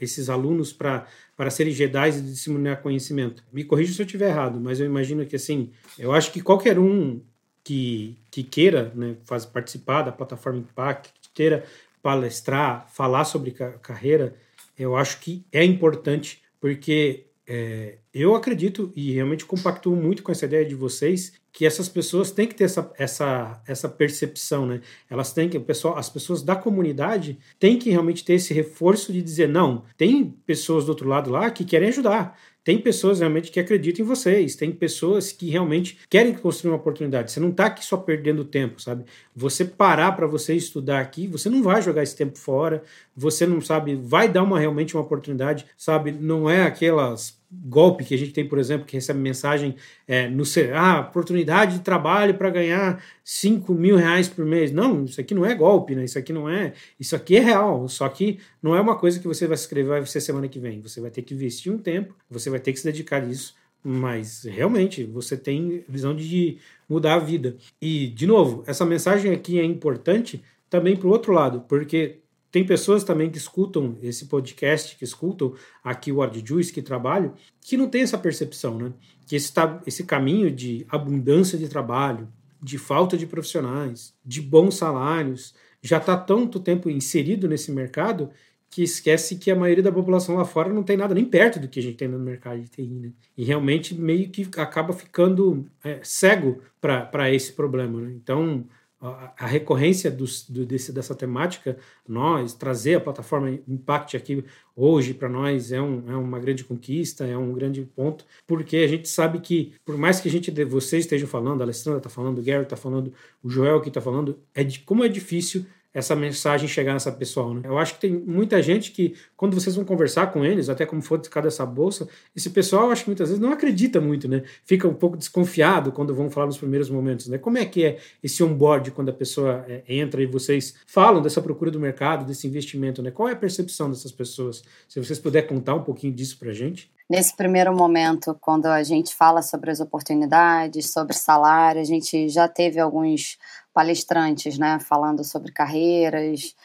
[0.00, 1.06] esses alunos para
[1.50, 3.44] serem Jedi e disseminar conhecimento.
[3.52, 6.78] Me corrija se eu estiver errado, mas eu imagino que assim, eu acho que qualquer
[6.78, 7.20] um
[7.62, 11.64] que, que queira né, faz, participar da plataforma Impact, que queira
[12.02, 14.36] palestrar, falar sobre carreira,
[14.78, 20.46] eu acho que é importante, porque é, eu acredito e realmente compactuo muito com essa
[20.46, 24.80] ideia de vocês que essas pessoas têm que ter essa, essa, essa percepção, né?
[25.08, 29.12] Elas têm que, o pessoal, as pessoas da comunidade têm que realmente ter esse reforço
[29.12, 33.50] de dizer, não, tem pessoas do outro lado lá que querem ajudar, tem pessoas realmente
[33.50, 37.30] que acreditam em vocês, tem pessoas que realmente querem construir uma oportunidade.
[37.30, 39.04] Você não está aqui só perdendo tempo, sabe?
[39.34, 42.82] Você parar para você estudar aqui, você não vai jogar esse tempo fora,
[43.16, 46.10] você não sabe, vai dar uma realmente uma oportunidade, sabe?
[46.10, 50.42] Não é aquelas golpe que a gente tem, por exemplo, que recebe mensagem é, no
[50.74, 54.72] ah, oportunidade de trabalho para ganhar 5 mil reais por mês.
[54.72, 56.04] Não, isso aqui não é golpe, né?
[56.04, 56.72] Isso aqui não é.
[56.98, 57.88] Isso aqui é real.
[57.88, 60.80] Só que não é uma coisa que você vai escrever vai ser semana que vem.
[60.80, 63.54] Você vai ter que investir um tempo, você vai ter que se dedicar a isso.
[63.82, 67.56] Mas realmente você tem visão de mudar a vida.
[67.80, 72.18] E, de novo, essa mensagem aqui é importante também para o outro lado, porque
[72.56, 75.52] tem pessoas também que escutam esse podcast, que escutam
[75.84, 78.94] aqui o Word Juice, que trabalham, que não tem essa percepção, né?
[79.26, 79.52] Que esse,
[79.86, 82.26] esse caminho de abundância de trabalho,
[82.58, 88.30] de falta de profissionais, de bons salários, já está tanto tempo inserido nesse mercado
[88.70, 91.68] que esquece que a maioria da população lá fora não tem nada nem perto do
[91.68, 93.12] que a gente tem no mercado de TI, né?
[93.36, 98.14] E realmente meio que acaba ficando é, cego para esse problema, né?
[98.14, 98.66] Então,
[99.00, 100.24] a, recorrência do,
[100.64, 101.76] desse, dessa temática,
[102.08, 107.26] nós, trazer a plataforma Impact aqui hoje para nós é, um, é uma grande conquista,
[107.26, 111.04] é um grande ponto, porque a gente sabe que, por mais que a gente, vocês
[111.04, 114.38] estejam falando, a Alessandra está falando, o Gary está falando, o Joel que está falando,
[114.54, 117.54] é de, como é difícil essa mensagem chegar nessa pessoa.
[117.54, 117.62] Né?
[117.64, 121.00] Eu acho que tem muita gente que, quando vocês vão conversar com eles, até como
[121.00, 122.06] for cada essa bolsa,
[122.36, 124.42] esse pessoal, acho que muitas vezes não acredita muito, né?
[124.62, 127.38] Fica um pouco desconfiado quando vão falar nos primeiros momentos, né?
[127.38, 131.40] Como é que é esse onboard quando a pessoa é, entra e vocês falam dessa
[131.40, 133.10] procura do mercado, desse investimento, né?
[133.10, 134.62] Qual é a percepção dessas pessoas?
[134.86, 136.90] Se vocês puderem contar um pouquinho disso pra gente.
[137.08, 142.48] Nesse primeiro momento, quando a gente fala sobre as oportunidades, sobre salário, a gente já
[142.48, 143.38] teve alguns
[143.72, 146.56] palestrantes, né, falando sobre carreiras,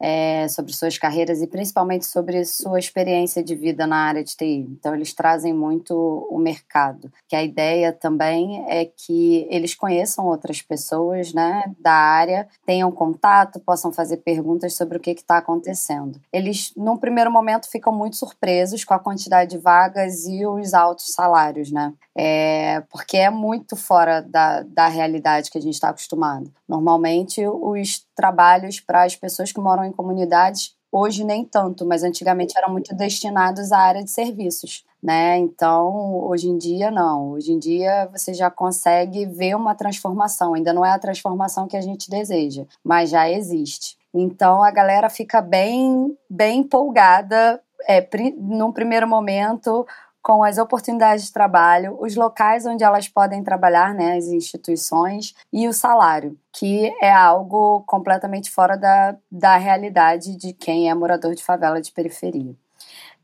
[0.00, 4.66] é, sobre suas carreiras e principalmente sobre sua experiência de vida na área de TI.
[4.70, 5.94] Então, eles trazem muito
[6.30, 7.12] o mercado.
[7.28, 13.60] Que a ideia também é que eles conheçam outras pessoas né, da área, tenham contato,
[13.60, 16.18] possam fazer perguntas sobre o que está acontecendo.
[16.32, 21.12] Eles, num primeiro momento, ficam muito surpresos com a quantidade de vagas e os altos
[21.12, 21.92] salários, né?
[22.16, 26.50] É, porque é muito fora da, da realidade que a gente está acostumado.
[26.68, 32.52] Normalmente, os trabalhos para as pessoas que moram em comunidades, hoje nem tanto, mas antigamente
[32.58, 34.84] eram muito destinados à área de serviços.
[35.02, 35.38] Né?
[35.38, 37.30] Então, hoje em dia, não.
[37.30, 40.52] Hoje em dia, você já consegue ver uma transformação.
[40.52, 43.96] Ainda não é a transformação que a gente deseja, mas já existe.
[44.12, 47.58] Então, a galera fica bem, bem empolgada.
[47.88, 48.06] É,
[48.36, 49.86] num primeiro momento,
[50.22, 55.66] com as oportunidades de trabalho, os locais onde elas podem trabalhar, né, as instituições, e
[55.66, 61.42] o salário, que é algo completamente fora da, da realidade de quem é morador de
[61.42, 62.54] favela de periferia.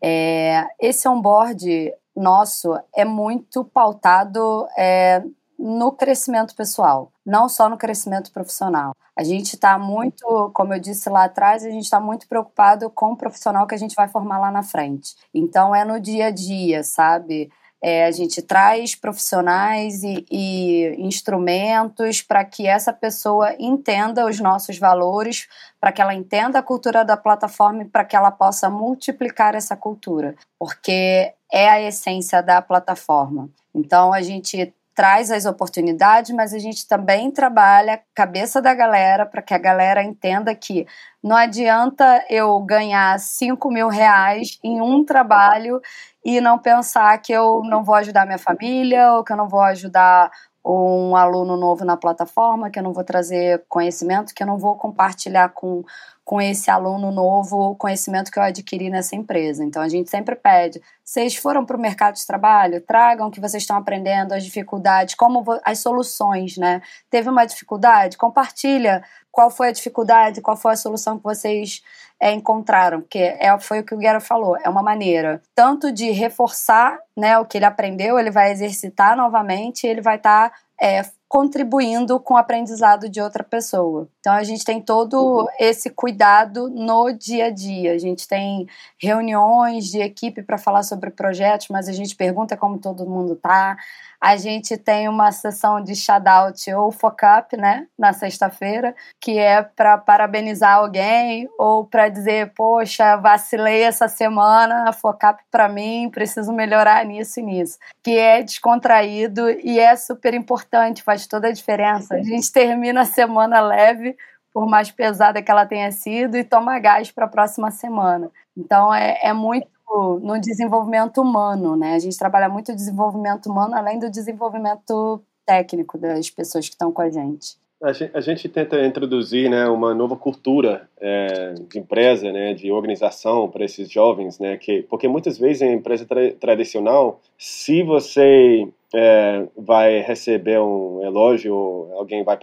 [0.00, 5.22] É, esse onboard nosso é muito pautado é,
[5.58, 8.94] no crescimento pessoal, não só no crescimento profissional.
[9.16, 13.12] A gente está muito, como eu disse lá atrás, a gente está muito preocupado com
[13.12, 15.14] o profissional que a gente vai formar lá na frente.
[15.32, 17.50] Então é no dia a dia, sabe?
[17.80, 24.78] É, a gente traz profissionais e, e instrumentos para que essa pessoa entenda os nossos
[24.78, 25.46] valores,
[25.80, 29.76] para que ela entenda a cultura da plataforma e para que ela possa multiplicar essa
[29.76, 33.48] cultura, porque é a essência da plataforma.
[33.74, 39.26] Então a gente traz as oportunidades, mas a gente também trabalha a cabeça da galera
[39.26, 40.86] para que a galera entenda que
[41.22, 45.82] não adianta eu ganhar 5 mil reais em um trabalho
[46.24, 49.60] e não pensar que eu não vou ajudar minha família ou que eu não vou
[49.60, 50.30] ajudar
[50.64, 54.76] um aluno novo na plataforma, que eu não vou trazer conhecimento, que eu não vou
[54.76, 55.84] compartilhar com,
[56.26, 59.64] com esse aluno novo o conhecimento que eu adquiri nessa empresa.
[59.64, 63.40] Então a gente sempre pede, vocês foram para o mercado de trabalho, tragam o que
[63.40, 66.82] vocês estão aprendendo, as dificuldades, como as soluções, né?
[67.08, 68.16] Teve uma dificuldade?
[68.16, 71.80] Compartilha qual foi a dificuldade, qual foi a solução que vocês
[72.18, 76.10] é, encontraram, porque é, foi o que o Guerra falou, é uma maneira tanto de
[76.10, 81.04] reforçar né, o que ele aprendeu, ele vai exercitar novamente, ele vai estar tá, é,
[81.28, 84.08] contribuindo com o aprendizado de outra pessoa.
[84.20, 87.92] Então a gente tem todo esse cuidado no dia a dia.
[87.92, 88.66] A gente tem
[89.00, 93.76] reuniões de equipe para falar sobre projetos, mas a gente pergunta como todo mundo tá
[94.20, 99.98] a gente tem uma sessão de shout-out ou foc-up, né, na sexta-feira, que é para
[99.98, 107.40] parabenizar alguém ou para dizer, poxa, vacilei essa semana, foc-up para mim, preciso melhorar nisso
[107.40, 107.78] e nisso.
[108.02, 112.14] Que é descontraído e é super importante, faz toda a diferença.
[112.14, 114.16] A gente termina a semana leve,
[114.52, 118.30] por mais pesada que ela tenha sido, e toma gás para a próxima semana.
[118.56, 119.75] Então é, é muito
[120.20, 121.94] no desenvolvimento humano, né?
[121.94, 126.92] A gente trabalha muito o desenvolvimento humano além do desenvolvimento técnico das pessoas que estão
[126.92, 127.56] com a gente.
[127.82, 132.72] A gente, a gente tenta introduzir né, uma nova cultura é, de empresa, né, de
[132.72, 138.66] organização para esses jovens, né, que, porque muitas vezes em empresa tra tradicional, se você
[138.94, 142.38] é, vai receber um elogio, alguém vai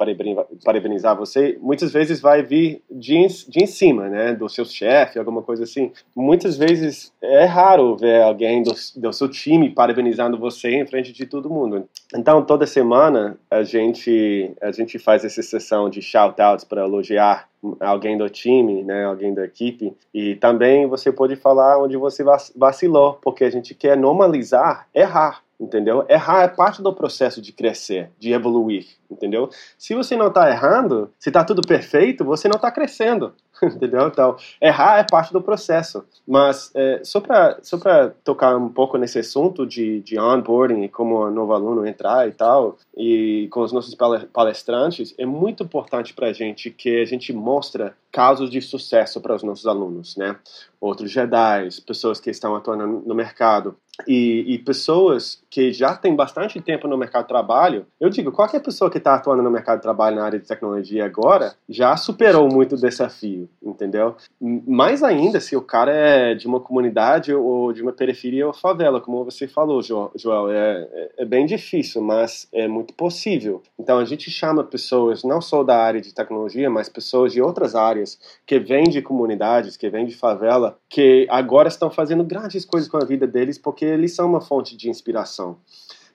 [0.63, 5.41] parabenizar você, muitas vezes vai vir de, de em cima, né, do seu chefe, alguma
[5.41, 5.91] coisa assim.
[6.15, 11.25] Muitas vezes é raro ver alguém do, do seu time parabenizando você em frente de
[11.25, 11.87] todo mundo.
[12.15, 17.47] Então, toda semana a gente a gente faz essa sessão de shout-outs para elogiar
[17.79, 22.23] alguém do time, né, alguém da equipe, e também você pode falar onde você
[22.55, 26.05] vacilou, porque a gente quer normalizar errar entendeu?
[26.09, 29.49] Errar é parte do processo de crescer, de evoluir, entendeu?
[29.77, 33.33] Se você não está errando, se está tudo perfeito, você não está crescendo.
[33.63, 34.07] entendeu?
[34.07, 36.03] Então, errar é parte do processo.
[36.27, 37.77] Mas é, só para só
[38.23, 42.31] tocar um pouco nesse assunto de, de onboarding e como o novo aluno entrar e
[42.31, 43.95] tal, e com os nossos
[44.31, 49.35] palestrantes, é muito importante para a gente que a gente mostra casos de sucesso para
[49.35, 50.35] os nossos alunos, né?
[50.83, 56.59] Outros Jedi, pessoas que estão atuando no mercado, e, e, pessoas que já têm bastante
[56.59, 59.83] tempo no mercado de trabalho, eu digo, qualquer pessoa que está atuando no mercado de
[59.83, 64.15] trabalho na área de tecnologia agora já superou muito desafio, entendeu?
[64.41, 68.99] Mais ainda se o cara é de uma comunidade ou de uma periferia ou favela,
[68.99, 73.61] como você falou, Joel, é, é, é bem difícil, mas é muito possível.
[73.77, 77.75] Então a gente chama pessoas não só da área de tecnologia, mas pessoas de outras
[77.75, 82.89] áreas que vêm de comunidades, que vêm de favela, que agora estão fazendo grandes coisas
[82.89, 85.57] com a vida deles porque eles são uma fonte de inspiração.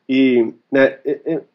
[0.09, 0.99] E né,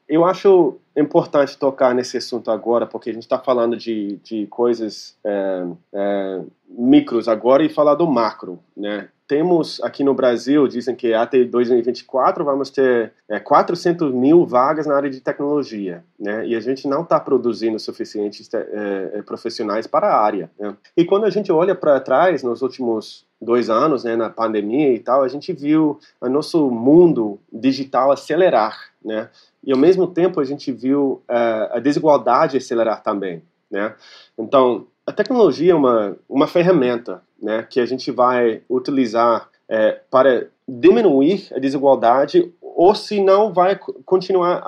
[0.08, 5.18] eu acho importante tocar nesse assunto agora, porque a gente está falando de, de coisas
[5.24, 9.10] é, é, micros agora e falar do macro, né?
[9.34, 14.96] Temos aqui no Brasil, dizem que até 2024 vamos ter é, 400 mil vagas na
[14.96, 16.46] área de tecnologia, né?
[16.46, 20.52] E a gente não está produzindo suficientes é, é, profissionais para a área.
[20.60, 20.78] Né?
[20.96, 25.00] E quando a gente olha para trás, nos últimos dois anos, né, na pandemia e
[25.00, 29.32] tal, a gente viu o nosso mundo digital acelerar, né?
[29.64, 33.42] E ao mesmo tempo a gente viu uh, a desigualdade acelerar também,
[33.72, 33.96] né?
[34.38, 40.48] Então, a tecnologia é uma, uma ferramenta, né, que a gente vai utilizar é, para
[40.68, 44.64] diminuir a desigualdade ou se não vai continuar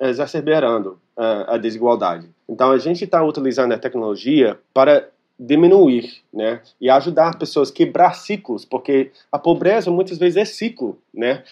[0.00, 2.28] exacerbando uh, a desigualdade.
[2.48, 6.60] Então, a gente está utilizando a tecnologia para diminuir, né?
[6.80, 11.44] E ajudar pessoas a quebrar ciclos, porque a pobreza muitas vezes é ciclo, né?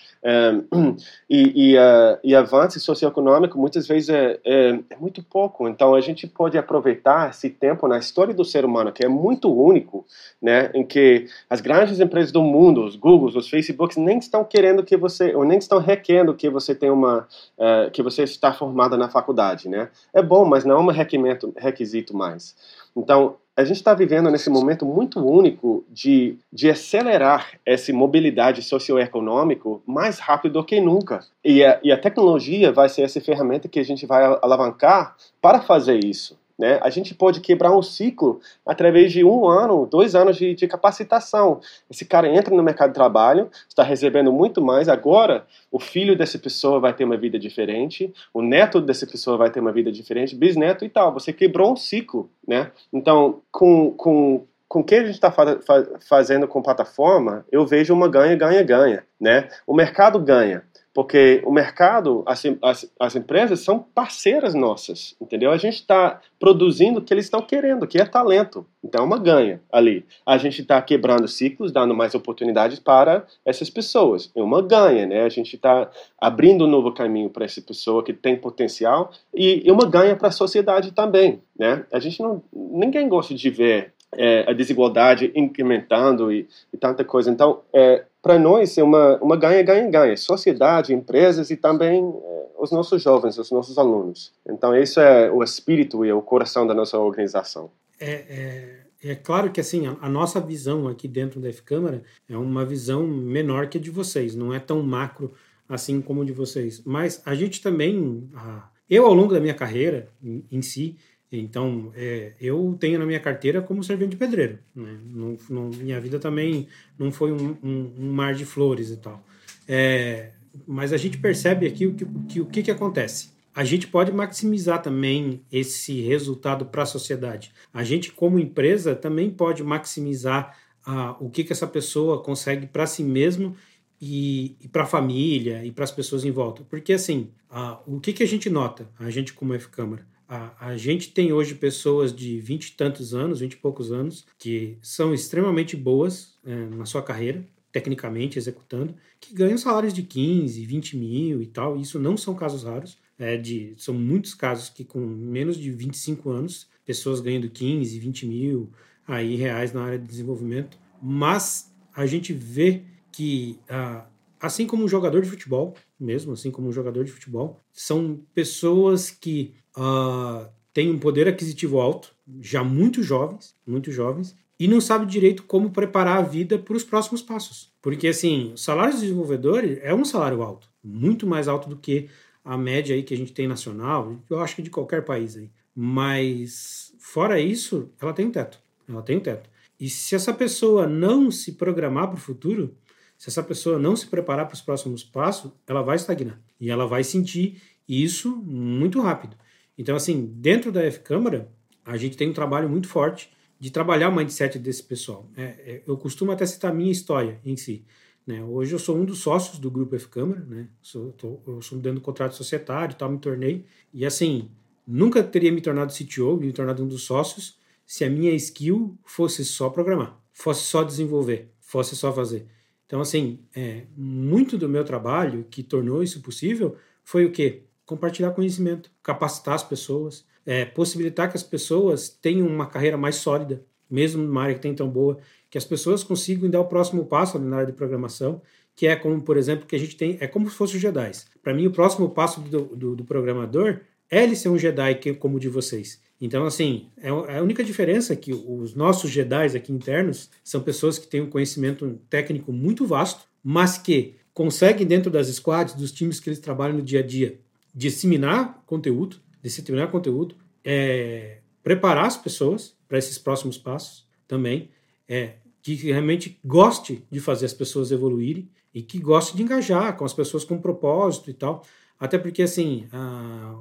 [0.73, 0.97] Um,
[1.31, 5.69] e, e, uh, e avanço socioeconômico muitas vezes é, é, é, muito pouco.
[5.69, 9.53] Então a gente pode aproveitar esse tempo na história do ser humano, que é muito
[9.53, 10.05] único,
[10.41, 10.71] né?
[10.75, 14.97] Em que as grandes empresas do mundo, os Googles, os Facebooks, nem estão querendo que
[14.97, 19.09] você, ou nem estão requerendo que você tenha uma, uh, que você está formada na
[19.09, 19.89] faculdade, né?
[20.13, 22.55] É bom, mas não é um requisito, requisito mais.
[22.97, 29.69] Então, a gente está vivendo nesse momento muito único de, de acelerar essa mobilidade socioeconômica
[29.87, 31.21] mais rápido do que nunca.
[31.45, 35.61] E a, e a tecnologia vai ser essa ferramenta que a gente vai alavancar para
[35.61, 36.37] fazer isso.
[36.59, 36.79] Né?
[36.83, 41.61] A gente pode quebrar um ciclo através de um ano, dois anos de, de, capacitação.
[41.91, 44.89] Esse cara entra no mercado de trabalho, está recebendo muito mais.
[44.89, 49.51] Agora, o filho dessa pessoa vai ter uma vida diferente, o neto dessa pessoa vai
[49.51, 51.13] ter uma vida diferente, bisneto e tal.
[51.15, 52.31] Você quebrou um ciclo.
[52.47, 52.71] Né?
[52.93, 55.61] Então, com, com, com o que a gente está fa
[56.09, 59.05] fazendo com plataforma, eu vejo uma ganha, ganha, ganha.
[59.21, 59.47] Né?
[59.67, 60.63] O mercado ganha
[60.95, 65.51] porque o mercado, as, as, as, empresas são parceiras nossas, entendeu?
[65.51, 68.67] A gente está produzindo o que eles estão querendo, que é talento.
[68.85, 70.05] Então é uma ganha ali.
[70.27, 74.31] A gente está quebrando ciclos, dando mais oportunidades para essas pessoas.
[74.37, 75.23] É uma ganha, né?
[75.23, 79.73] A gente está abrindo um novo caminho para essa pessoa que tem potencial e é
[79.73, 81.87] uma ganha para a sociedade também, né?
[81.91, 87.31] A gente não, ninguém gosta de ver é, a desigualdade incrementando e, e tanta coisa.
[87.31, 90.17] Então, é, para nós é uma, uma ganha, ganha, ganha.
[90.17, 94.33] Sociedade, empresas e também é, os nossos jovens, os nossos alunos.
[94.47, 97.71] Então, isso é o espírito e o coração da nossa organização.
[97.99, 102.37] É, é, é claro que assim a, a, nossa visão aqui dentro da F-Câmara é
[102.37, 105.33] uma visão menor que a de vocês, não é tão macro
[105.69, 106.83] assim como a de vocês.
[106.85, 110.97] Mas a gente também, a, eu ao longo da minha carreira em, em si,
[111.39, 114.59] então, é, eu tenho na minha carteira como servente de pedreiro.
[114.75, 114.99] Né?
[115.07, 116.69] Não, não, minha vida também
[116.99, 119.25] não foi um, um, um mar de flores e tal.
[119.67, 120.33] É,
[120.67, 123.33] mas a gente percebe aqui o que, que, o que, que acontece.
[123.55, 127.53] A gente pode maximizar também esse resultado para a sociedade.
[127.73, 132.87] A gente, como empresa, também pode maximizar ah, o que, que essa pessoa consegue para
[132.87, 133.55] si mesmo
[134.01, 136.63] e, e para a família e para as pessoas em volta.
[136.69, 140.07] Porque, assim, ah, o que, que a gente nota, a gente como F-Câmara?
[140.33, 144.25] A, a gente tem hoje pessoas de vinte e tantos anos, vinte e poucos anos,
[144.39, 150.65] que são extremamente boas é, na sua carreira, tecnicamente executando, que ganham salários de 15,
[150.65, 151.77] 20 mil e tal.
[151.77, 152.97] Isso não são casos raros.
[153.19, 158.27] É de, são muitos casos que com menos de 25 anos, pessoas ganhando 15, 20
[158.27, 158.73] mil
[159.07, 160.79] aí, reais na área de desenvolvimento.
[161.03, 164.07] Mas a gente vê que, ah,
[164.43, 169.09] assim como um jogador de futebol, mesmo assim como um jogador de futebol, são pessoas
[169.09, 175.07] que uh, têm um poder aquisitivo alto, já muito jovens, muito jovens, e não sabe
[175.07, 177.73] direito como preparar a vida para os próximos passos.
[177.81, 182.09] Porque, assim, o salário de desenvolvedor é um salário alto, muito mais alto do que
[182.45, 185.51] a média aí que a gente tem nacional, eu acho que de qualquer país aí.
[185.75, 188.59] Mas, fora isso, ela tem um teto.
[188.89, 189.49] Ela tem um teto.
[189.79, 192.77] E se essa pessoa não se programar para o futuro,
[193.23, 196.43] se essa pessoa não se preparar para os próximos passos, ela vai estagnar.
[196.61, 199.37] E ela vai sentir isso muito rápido.
[199.79, 201.49] Então, assim, dentro da F-Câmara,
[201.85, 205.31] a gente tem um trabalho muito forte de trabalhar o mindset desse pessoal.
[205.37, 207.85] É, é, eu costumo até citar a minha história em si.
[208.27, 208.43] Né?
[208.43, 210.67] Hoje eu sou um dos sócios do Grupo F-Câmara, né?
[210.83, 213.65] Sou, tô, eu sou dentro do contrato societário tal, me tornei.
[213.95, 214.51] E assim,
[214.85, 217.57] nunca teria me tornado CTO, me tornado um dos sócios,
[217.87, 222.49] se a minha skill fosse só programar, fosse só desenvolver, fosse só fazer.
[222.93, 227.63] Então, assim, é, muito do meu trabalho que tornou isso possível foi o quê?
[227.87, 233.65] Compartilhar conhecimento, capacitar as pessoas, é, possibilitar que as pessoas tenham uma carreira mais sólida,
[233.91, 235.17] mesmo numa área que tem tão boa,
[235.49, 238.43] que as pessoas consigam dar o próximo passo na área de programação,
[238.77, 241.13] que é como, por exemplo, que a gente tem, é como se fosse os Jedi.
[241.43, 243.81] Para mim, o próximo passo do, do, do, programador
[244.11, 245.99] é ele ser um Jedi como o de vocês.
[246.25, 250.61] Então, assim, é, é a única diferença é que os nossos Jedi aqui internos são
[250.61, 255.91] pessoas que têm um conhecimento técnico muito vasto, mas que conseguem, dentro das squads, dos
[255.91, 257.41] times que eles trabalham no dia a dia,
[257.75, 264.71] disseminar conteúdo, disciplinar conteúdo, é, preparar as pessoas para esses próximos passos também,
[265.09, 270.05] é, que realmente goste de fazer as pessoas evoluírem e que goste de engajar com
[270.05, 271.67] as pessoas com propósito e tal.
[272.03, 273.55] Até porque, assim, a,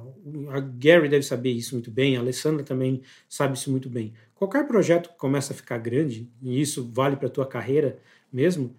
[0.50, 4.12] a, Gary deve saber isso muito bem, a Alessandra também sabe isso muito bem.
[4.34, 7.98] Qualquer projeto que começa a ficar grande, e isso vale para a tua carreira
[8.32, 8.74] mesmo,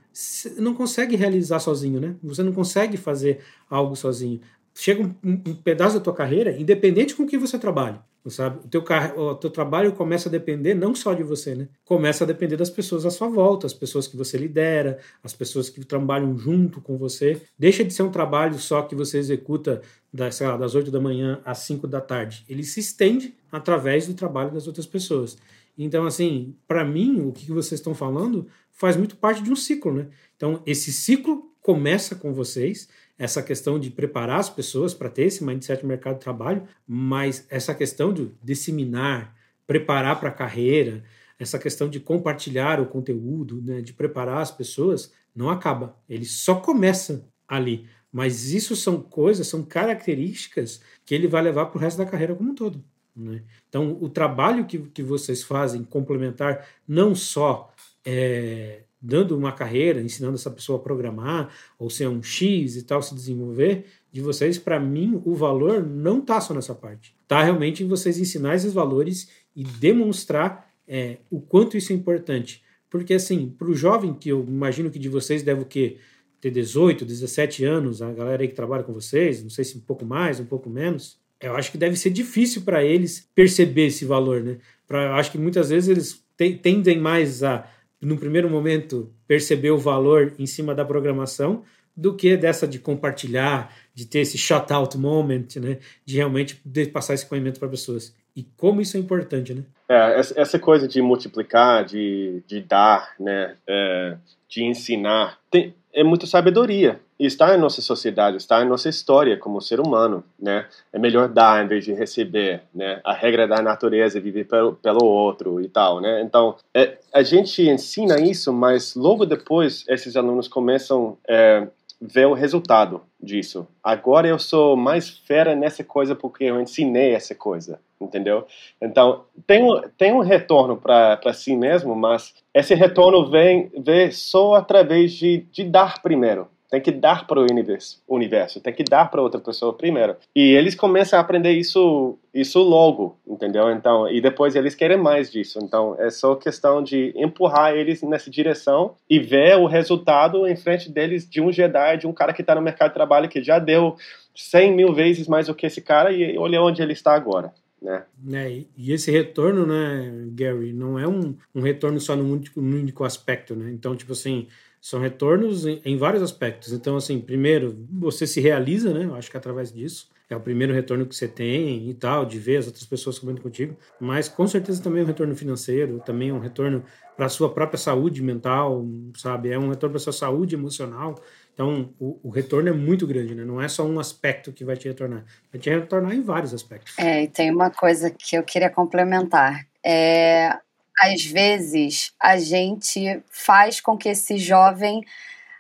[0.58, 2.16] não consegue realizar sozinho, né?
[2.22, 3.40] Você não consegue fazer
[3.70, 4.42] algo sozinho
[4.76, 8.60] chega um, um, pedaço da tua carreira, independente com que você trabalha, sabe?
[8.66, 8.84] O teu,
[9.18, 11.68] o teu trabalho começa a depender não só de você, né?
[11.84, 15.70] Começa a depender das pessoas à sua volta, as pessoas que você lidera, as pessoas
[15.70, 17.42] que trabalham junto com você.
[17.58, 21.42] Deixa de ser um trabalho só que você executa das, lá, das 8 da manhã
[21.44, 22.46] às 5 da tarde.
[22.48, 25.38] Ele se estende através do trabalho das outras pessoas.
[25.78, 29.94] Então, assim, para mim, o que vocês estão falando faz muito parte de um ciclo,
[29.94, 30.08] né?
[30.36, 35.44] Então, esse ciclo começa com vocês, essa questão de preparar as pessoas para ter esse
[35.44, 39.36] mindset no mercado de trabalho, mas essa questão de disseminar,
[39.68, 41.04] preparar para a carreira,
[41.40, 45.98] essa questão de compartilhar o conteúdo, né, de preparar as pessoas, não acaba.
[46.10, 47.88] Ele só começa ali.
[48.12, 52.36] Mas isso são coisas, são características que ele vai levar para o resto da carreira
[52.36, 52.84] como um todo.
[53.16, 53.44] Né?
[53.68, 57.74] Então, o trabalho que, que vocês fazem complementar, não só
[58.06, 63.02] é, dando uma carreira, ensinando essa pessoa a programar, ou ser um X e tal,
[63.02, 67.14] se desenvolver, de vocês, para mim, o valor não está só nessa parte.
[67.24, 72.64] Está realmente em vocês ensinar esses valores e demonstrar é, o quanto isso é importante.
[72.90, 75.98] Porque, assim, para o jovem, que eu imagino que de vocês deve o quê?
[76.44, 79.80] ter 18, 17 anos, a galera aí que trabalha com vocês, não sei se um
[79.80, 84.04] pouco mais, um pouco menos, eu acho que deve ser difícil para eles perceber esse
[84.04, 84.58] valor, né?
[84.86, 87.66] Pra, eu acho que muitas vezes eles te, tendem mais a
[88.06, 91.64] no primeiro momento, perceber o valor em cima da programação
[91.96, 95.78] do que dessa de compartilhar, de ter esse shout-out moment, né?
[96.06, 98.16] De realmente passar esse conhecimento para pessoas.
[98.36, 99.64] E como isso é importante, né?
[99.88, 103.56] É, essa coisa de multiplicar, de, de dar, né?
[103.68, 104.18] É,
[104.50, 107.00] de ensinar, tem, é muita sabedoria.
[107.20, 110.66] E está em nossa sociedade, está em nossa história como ser humano, né?
[110.92, 113.00] É melhor dar em vez de receber, né?
[113.04, 116.22] A regra da natureza é viver pelo, pelo outro e tal, né?
[116.22, 121.68] Então, é, a gente ensina isso, mas logo depois esses alunos começam é,
[122.06, 123.66] ver o resultado disso.
[123.82, 128.46] Agora eu sou mais fera nessa coisa porque eu ensinei essa coisa, entendeu?
[128.82, 129.64] Então, tem,
[129.98, 135.64] tem um retorno para si mesmo, mas esse retorno vem, vem só através de, de
[135.64, 139.72] dar primeiro, tem que dar para o universo, universo, tem que dar para outra pessoa
[139.74, 140.16] primeiro.
[140.36, 143.70] E eles começam a aprender isso, isso logo, entendeu?
[143.70, 145.60] Então, e depois eles querem mais disso.
[145.62, 150.90] Então, é só questão de empurrar eles nessa direção e ver o resultado em frente
[150.90, 153.60] deles de um Jedi, de um cara que está no mercado de trabalho que já
[153.60, 153.96] deu
[154.34, 157.54] 100 mil vezes mais do que esse cara e olha onde ele está agora.
[157.80, 158.04] Né?
[158.34, 163.04] É, e esse retorno, né, Gary, não é um, um retorno só no único, único
[163.04, 163.70] aspecto, né?
[163.72, 164.48] Então, tipo assim,
[164.84, 166.74] são retornos em, em, vários aspectos.
[166.74, 169.06] Então, assim, primeiro, você se realiza, né?
[169.06, 172.38] Eu acho que através disso é o primeiro retorno que você tem e tal, de
[172.38, 173.78] ver as outras pessoas comendo contigo.
[173.98, 176.84] Mas com certeza também é um retorno financeiro, também é um retorno
[177.16, 179.52] para a sua própria saúde mental, sabe?
[179.52, 181.16] É um retorno para a sua saúde emocional.
[181.54, 183.46] Então, o, o, retorno é muito grande, né?
[183.46, 187.00] Não é só um aspecto que vai te retornar, vai te retornar em vários aspectos.
[187.00, 189.66] É, e tem uma coisa que eu queria complementar.
[189.82, 190.60] É,
[191.04, 195.04] às vezes a gente faz com que esse jovem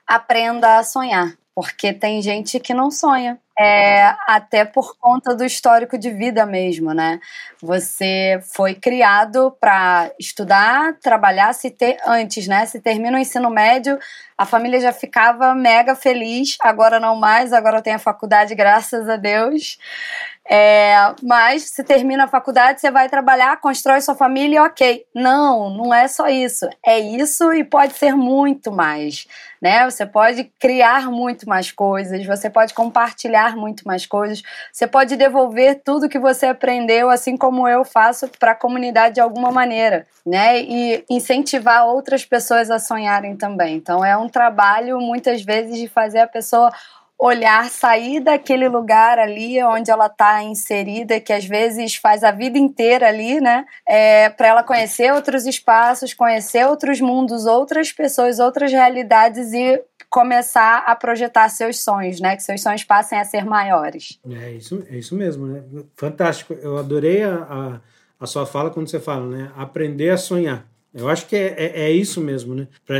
[0.07, 3.39] aprenda a sonhar, porque tem gente que não sonha.
[3.59, 7.19] é, até por conta do histórico de vida mesmo, né?
[7.61, 12.65] Você foi criado para estudar, trabalhar, se ter antes, né?
[12.65, 13.99] Se termina o ensino médio,
[14.35, 19.17] a família já ficava mega feliz, agora não mais, agora tem a faculdade, graças a
[19.17, 19.77] Deus.
[20.49, 25.05] É, mas se termina a faculdade, você vai trabalhar, constrói sua família e ok.
[25.15, 26.67] Não, não é só isso.
[26.85, 29.25] É isso e pode ser muito mais.
[29.61, 29.89] Né?
[29.89, 35.81] Você pode criar muito mais coisas, você pode compartilhar muito mais coisas, você pode devolver
[35.85, 40.61] tudo que você aprendeu, assim como eu faço para a comunidade de alguma maneira, né?
[40.61, 43.77] E incentivar outras pessoas a sonharem também.
[43.77, 46.69] Então é um trabalho muitas vezes de fazer a pessoa
[47.23, 52.57] olhar, sair daquele lugar ali onde ela está inserida, que às vezes faz a vida
[52.57, 53.65] inteira ali, né?
[53.87, 60.79] É, para ela conhecer outros espaços, conhecer outros mundos, outras pessoas, outras realidades e começar
[60.85, 62.35] a projetar seus sonhos, né?
[62.35, 64.19] Que seus sonhos passem a ser maiores.
[64.29, 65.63] É isso, é isso mesmo, né?
[65.95, 66.53] Fantástico.
[66.61, 67.79] Eu adorei a, a,
[68.19, 69.51] a sua fala quando você fala, né?
[69.55, 70.67] Aprender a sonhar.
[70.93, 72.67] Eu acho que é, é, é isso mesmo, né?
[72.85, 72.97] Pra,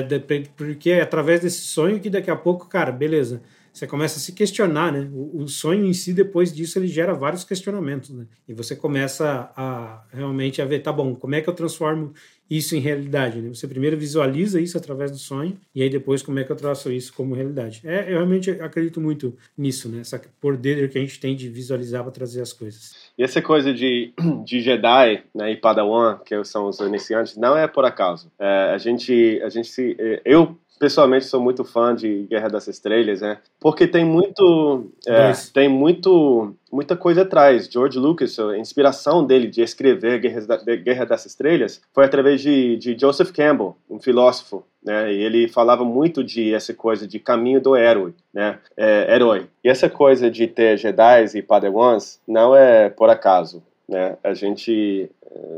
[0.56, 3.42] porque é através desse sonho que daqui a pouco, cara, beleza
[3.74, 5.10] você começa a se questionar, né?
[5.12, 8.28] O, o, sonho em si, depois disso, ele gera vários questionamentos, né?
[8.48, 12.14] E você começa a realmente a ver, tá bom, como é que eu transformo
[12.50, 13.50] isso em realidade, né?
[13.50, 16.92] Você primeiro visualiza isso através do sonho e aí depois como é que eu traço
[16.92, 17.82] isso como realidade.
[17.84, 20.02] É, eu realmente acredito muito nisso, né?
[20.02, 23.12] Essa poder que a gente tem de visualizar para trazer as coisas.
[23.18, 24.14] E essa coisa de,
[24.46, 28.32] de Jedi né, e Padawan, que são os iniciantes, não é por acaso.
[28.38, 32.68] É, a gente, a gente se, é, eu pessoalmente sou muito fã de Guerra das
[32.68, 33.38] Estrelas, né?
[33.58, 37.70] Porque tem muito, é, tem muito, muita coisa atrás.
[37.72, 42.76] George Lucas, a inspiração dele de escrever Guerra, da, Guerra das Estrelas foi através de,
[42.76, 45.14] de Joseph Campbell, um filósofo, né?
[45.14, 48.60] E ele falava muito de essa coisa de caminho do herói, né?
[48.76, 49.48] É, herói.
[49.64, 53.64] E essa coisa de ter Jedi e Padawans não é por acaso.
[53.88, 54.18] Né?
[54.22, 55.10] A gente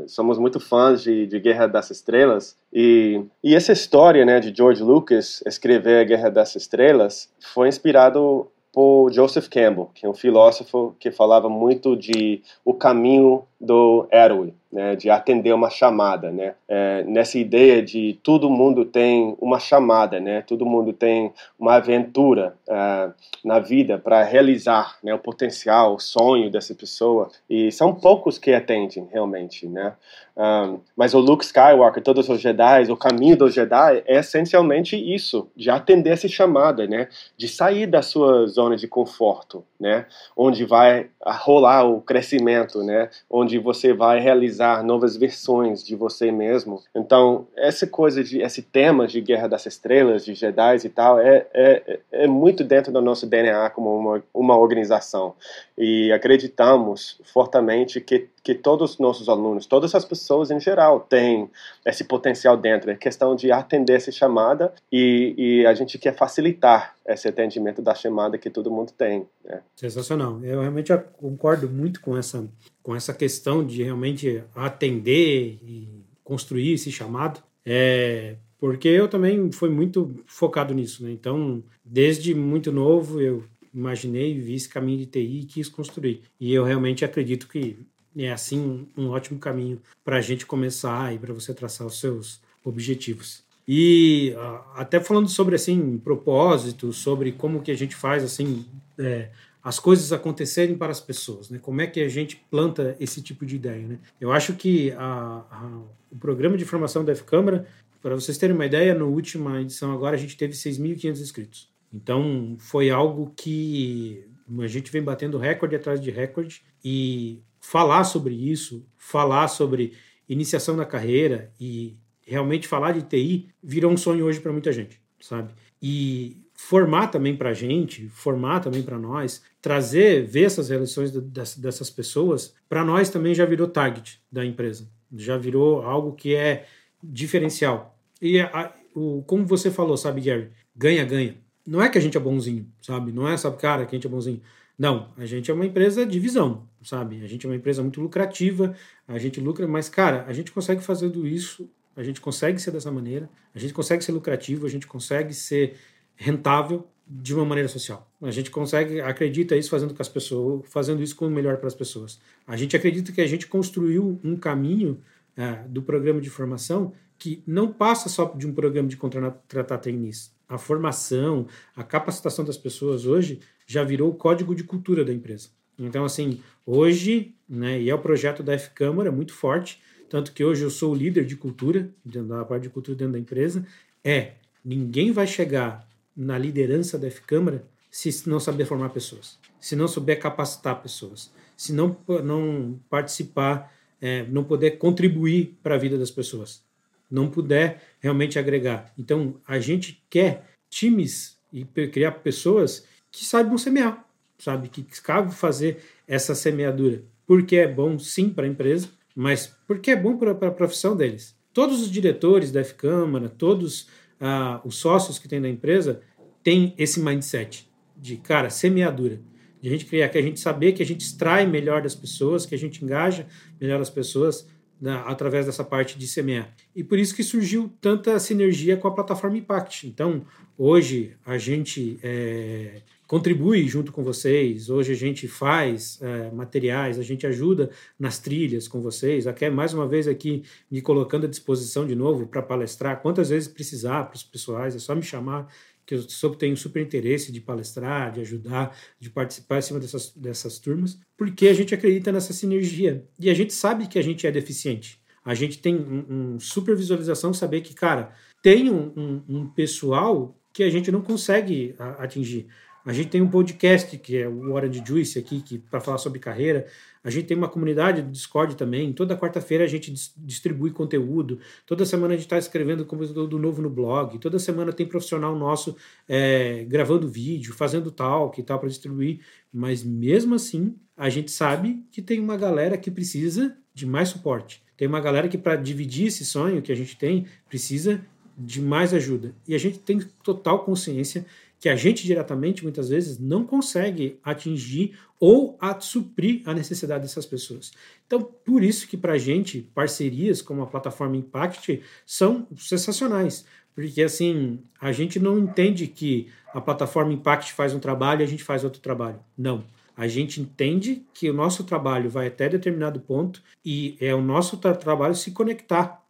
[0.06, 4.82] somos muito fãs de, de Guerra das Estrelas e, e essa história né, de George
[4.82, 10.94] Lucas escrever a Guerra das Estrelas foi inspirado por Joseph Campbell, que é um filósofo
[11.00, 17.02] que falava muito de o caminho do herói, né, de atender uma chamada, né, é,
[17.04, 23.12] nessa ideia de todo mundo tem uma chamada, né, todo mundo tem uma aventura uh,
[23.42, 28.52] na vida para realizar, né, o potencial, o sonho dessa pessoa e são poucos que
[28.52, 29.94] atendem realmente, né,
[30.36, 35.48] um, mas o Luke Skywalker, todos os Jedi, o caminho dos Jedi é essencialmente isso,
[35.56, 40.04] de atender essa chamada, né, de sair da sua zona de conforto, né,
[40.36, 46.82] onde vai rolar o crescimento, né, onde você vai realizar novas versões de você mesmo.
[46.94, 51.46] Então, essa coisa de esse tema de Guerra das Estrelas, de Jedi e tal, é,
[51.54, 55.34] é, é muito dentro do nosso DNA como uma, uma organização.
[55.78, 61.50] E acreditamos fortemente que que todos os nossos alunos, todas as pessoas em geral têm
[61.84, 62.88] esse potencial dentro.
[62.88, 67.92] É questão de atender essa chamada e, e a gente quer facilitar esse atendimento da
[67.92, 69.26] chamada que todo mundo tem.
[69.44, 69.60] Né?
[69.74, 70.38] Sensacional.
[70.44, 72.48] Eu realmente concordo muito com essa,
[72.84, 77.42] com essa questão de realmente atender e construir esse chamado.
[77.64, 81.10] É, porque eu também fui muito focado nisso, né?
[81.10, 83.42] Então, desde muito novo, eu
[83.76, 86.22] imaginei, vi esse caminho de TI e quis construir.
[86.40, 87.76] E eu realmente acredito que
[88.16, 92.40] é assim um ótimo caminho para a gente começar e para você traçar os seus
[92.64, 93.44] objetivos.
[93.68, 94.34] E
[94.74, 98.64] até falando sobre assim propósito, sobre como que a gente faz assim
[98.96, 99.28] é,
[99.62, 101.58] as coisas acontecerem para as pessoas, né?
[101.60, 103.98] Como é que a gente planta esse tipo de ideia, né?
[104.20, 107.66] Eu acho que a, a, o programa de formação da F-Câmara,
[108.00, 111.75] para vocês terem uma ideia, na última edição agora a gente teve 6.500 inscritos.
[111.92, 114.24] Então foi algo que
[114.60, 119.94] a gente vem batendo recorde atrás de recorde e falar sobre isso, falar sobre
[120.28, 125.00] iniciação da carreira e realmente falar de TI virou um sonho hoje para muita gente,
[125.20, 125.52] sabe?
[125.80, 131.90] E formar também para a gente, formar também para nós, trazer, ver essas relações dessas
[131.90, 136.66] pessoas, para nós também já virou target da empresa, já virou algo que é
[137.02, 137.96] diferencial.
[138.20, 141.36] E a, o, como você falou, sabe, Gary, ganha-ganha.
[141.66, 143.12] Não é que a gente é bonzinho, sabe?
[143.12, 144.40] Não é, sabe, cara, que a gente é bonzinho.
[144.78, 147.22] Não, a gente é uma empresa de visão, sabe?
[147.24, 148.74] A gente é uma empresa muito lucrativa,
[149.08, 152.70] a gente lucra, mas, cara, a gente consegue fazer tudo isso, a gente consegue ser
[152.70, 155.76] dessa maneira, a gente consegue ser lucrativo, a gente consegue ser
[156.14, 158.10] rentável de uma maneira social.
[158.20, 161.68] A gente consegue, acredita isso fazendo com as pessoas, fazendo isso com o melhor para
[161.68, 162.20] as pessoas.
[162.46, 165.00] A gente acredita que a gente construiu um caminho
[165.36, 170.34] é, do programa de formação que não passa só de um programa de contratar trainees.
[170.48, 175.48] A formação, a capacitação das pessoas hoje já virou o código de cultura da empresa.
[175.78, 180.62] Então, assim, hoje, né, e é o projeto da F-Câmara muito forte, tanto que hoje
[180.62, 183.66] eu sou o líder de cultura, da parte de cultura dentro da empresa,
[184.04, 185.86] é ninguém vai chegar
[186.16, 191.72] na liderança da F-Câmara se não saber formar pessoas, se não souber capacitar pessoas, se
[191.72, 196.62] não, não participar, é, não poder contribuir para a vida das pessoas,
[197.10, 198.92] não puder realmente agregar.
[198.98, 204.04] Então, a gente quer times e criar pessoas que saibam semear,
[204.38, 204.68] sabe?
[204.68, 207.04] Que sabem fazer essa semeadura.
[207.26, 211.34] Porque é bom, sim, para a empresa, mas porque é bom para a profissão deles.
[211.52, 213.88] Todos os diretores da F-Câmara, todos
[214.20, 216.02] ah, os sócios que tem da empresa,
[216.42, 219.20] têm esse mindset de, cara, semeadura.
[219.60, 222.44] De a gente criar, que a gente saber que a gente extrai melhor das pessoas,
[222.44, 223.26] que a gente engaja
[223.58, 224.46] melhor as pessoas
[224.80, 226.54] né, através dessa parte de semear.
[226.74, 229.86] E por isso que surgiu tanta sinergia com a plataforma Impact.
[229.86, 230.24] Então,
[230.56, 234.68] hoje a gente é, contribui junto com vocês.
[234.68, 239.26] Hoje a gente faz é, materiais, a gente ajuda nas trilhas com vocês.
[239.26, 243.00] Aqui, mais uma vez aqui me colocando à disposição de novo para palestrar.
[243.00, 245.48] Quantas vezes precisar para os pessoais, é só me chamar
[245.86, 250.58] que eu soube tenho super interesse de palestrar, de ajudar, de participar acima dessas, dessas
[250.58, 253.06] turmas, porque a gente acredita nessa sinergia.
[253.18, 255.00] E a gente sabe que a gente é deficiente.
[255.24, 258.12] A gente tem um, um super visualização, saber que, cara,
[258.42, 262.46] tem um, um, um pessoal que a gente não consegue atingir.
[262.86, 265.98] A gente tem um podcast que é o Hora de Juice aqui, que para falar
[265.98, 266.68] sobre carreira.
[267.02, 268.92] A gente tem uma comunidade do Discord também.
[268.92, 271.40] Toda quarta-feira a gente distribui conteúdo.
[271.66, 274.18] Toda semana a gente está escrevendo conteúdo novo no blog.
[274.18, 275.76] Toda semana tem profissional nosso
[276.08, 279.18] é, gravando vídeo, fazendo talk e tal para distribuir.
[279.52, 284.62] Mas mesmo assim, a gente sabe que tem uma galera que precisa de mais suporte.
[284.76, 288.00] Tem uma galera que para dividir esse sonho que a gente tem precisa
[288.38, 289.34] de mais ajuda.
[289.48, 291.24] E a gente tem total consciência
[291.66, 297.26] que a gente diretamente muitas vezes não consegue atingir ou a suprir a necessidade dessas
[297.26, 297.72] pessoas.
[298.06, 303.44] Então, por isso que para a gente parcerias como a plataforma Impact são sensacionais,
[303.74, 308.28] porque assim a gente não entende que a plataforma Impact faz um trabalho e a
[308.28, 309.18] gente faz outro trabalho.
[309.36, 309.64] Não.
[309.96, 314.56] A gente entende que o nosso trabalho vai até determinado ponto e é o nosso
[314.56, 316.00] tra trabalho se conectar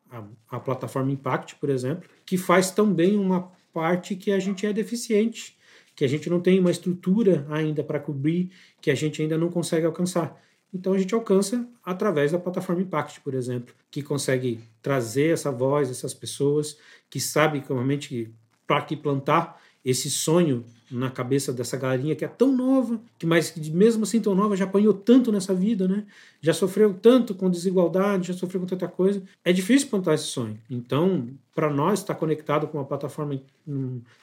[0.50, 5.54] à, plataforma Impact, por exemplo, que faz também uma parte que a gente é deficiente,
[5.94, 8.50] que a gente não tem uma estrutura ainda para cobrir,
[8.80, 10.42] que a gente ainda não consegue alcançar.
[10.72, 15.90] Então a gente alcança através da plataforma Impact, por exemplo, que consegue trazer essa voz,
[15.90, 16.78] essas pessoas
[17.10, 18.32] que sabem realmente
[18.66, 23.54] para que plantar esse sonho na cabeça dessa galerinha que é tão nova, que mas
[23.70, 26.04] mesmo assim tão nova já apanhou tanto nessa vida, né?
[26.40, 29.22] Já sofreu tanto com desigualdade, já sofreu com tanta coisa.
[29.44, 30.58] É difícil plantar esse sonho.
[30.70, 33.40] Então, para nós estar conectado com uma plataforma,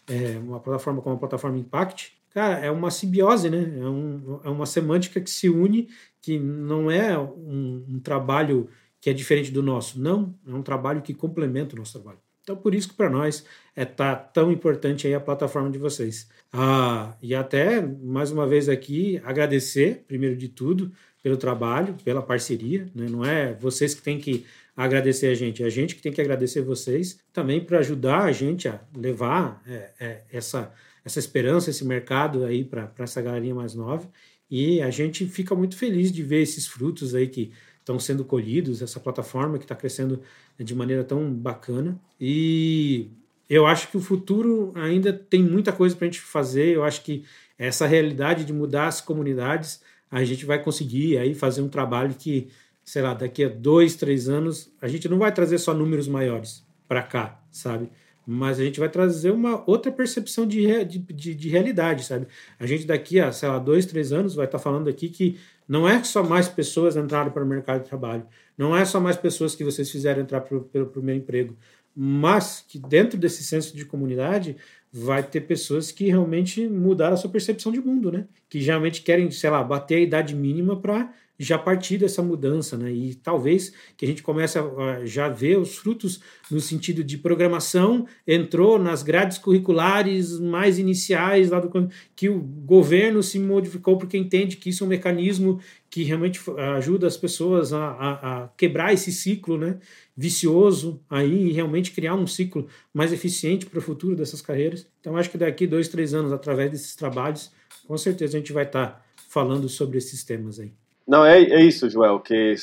[0.08, 3.80] é, uma plataforma como a plataforma Impact, cara, é uma simbiose, né?
[3.80, 5.90] É, um, é uma semântica que se une,
[6.22, 8.70] que não é um, um trabalho
[9.02, 10.34] que é diferente do nosso, não.
[10.48, 12.20] É um trabalho que complementa o nosso trabalho.
[12.44, 16.28] Então, por isso que para nós é tá tão importante aí a plataforma de vocês.
[16.52, 20.92] Ah, e até, mais uma vez aqui, agradecer, primeiro de tudo,
[21.24, 22.86] pelo trabalho, pela parceria.
[22.94, 23.08] Né?
[23.10, 26.20] Não é vocês que têm que agradecer a gente, é a gente que tem que
[26.20, 30.74] agradecer vocês também para ajudar a gente a levar é, é, essa,
[31.06, 34.10] essa esperança, esse mercado aí para essa galerinha mais nova.
[34.50, 37.52] E a gente fica muito feliz de ver esses frutos aí que
[37.84, 40.22] estão sendo colhidos, essa plataforma que está crescendo
[40.58, 42.00] de maneira tão bacana.
[42.20, 43.10] E
[43.50, 46.76] eu acho que o futuro ainda tem muita coisa para a gente fazer.
[46.76, 47.26] Eu acho que
[47.58, 52.48] essa realidade de mudar as comunidades, a gente vai conseguir aí fazer um trabalho que,
[52.86, 56.66] sei lá, daqui a dois, três anos, a gente não vai trazer só números maiores
[56.88, 57.90] para cá, sabe?
[58.26, 62.28] Mas a gente vai trazer uma outra percepção de, de, de, de realidade, sabe?
[62.58, 65.38] A gente daqui a, sei lá, dois, três anos vai estar tá falando aqui que
[65.68, 68.26] não é só mais pessoas entraram para o mercado de trabalho,
[68.58, 71.58] não é só mais pessoas que vocês fizeram entrar pelo primeiro emprego,
[71.96, 74.56] mas que dentro desse senso de comunidade
[74.92, 78.28] vai ter pessoas que realmente mudaram a sua percepção de mundo, né?
[78.48, 81.12] Que geralmente querem, sei lá, bater a idade mínima para
[81.44, 82.92] já partir dessa mudança, né?
[82.92, 88.08] E talvez que a gente comece a já ver os frutos no sentido de programação
[88.26, 94.58] entrou nas grades curriculares mais iniciais lá do que o governo se modificou porque entende
[94.58, 96.40] que isso é um mecanismo que realmente
[96.76, 99.78] ajuda as pessoas a, a, a quebrar esse ciclo, né?
[100.16, 104.88] Vicioso aí e realmente criar um ciclo mais eficiente para o futuro dessas carreiras.
[105.00, 107.52] Então acho que daqui dois, três anos através desses trabalhos,
[107.88, 110.72] com certeza a gente vai estar tá falando sobre esses temas aí.
[111.08, 112.56] Não, é, é isso, Joel, que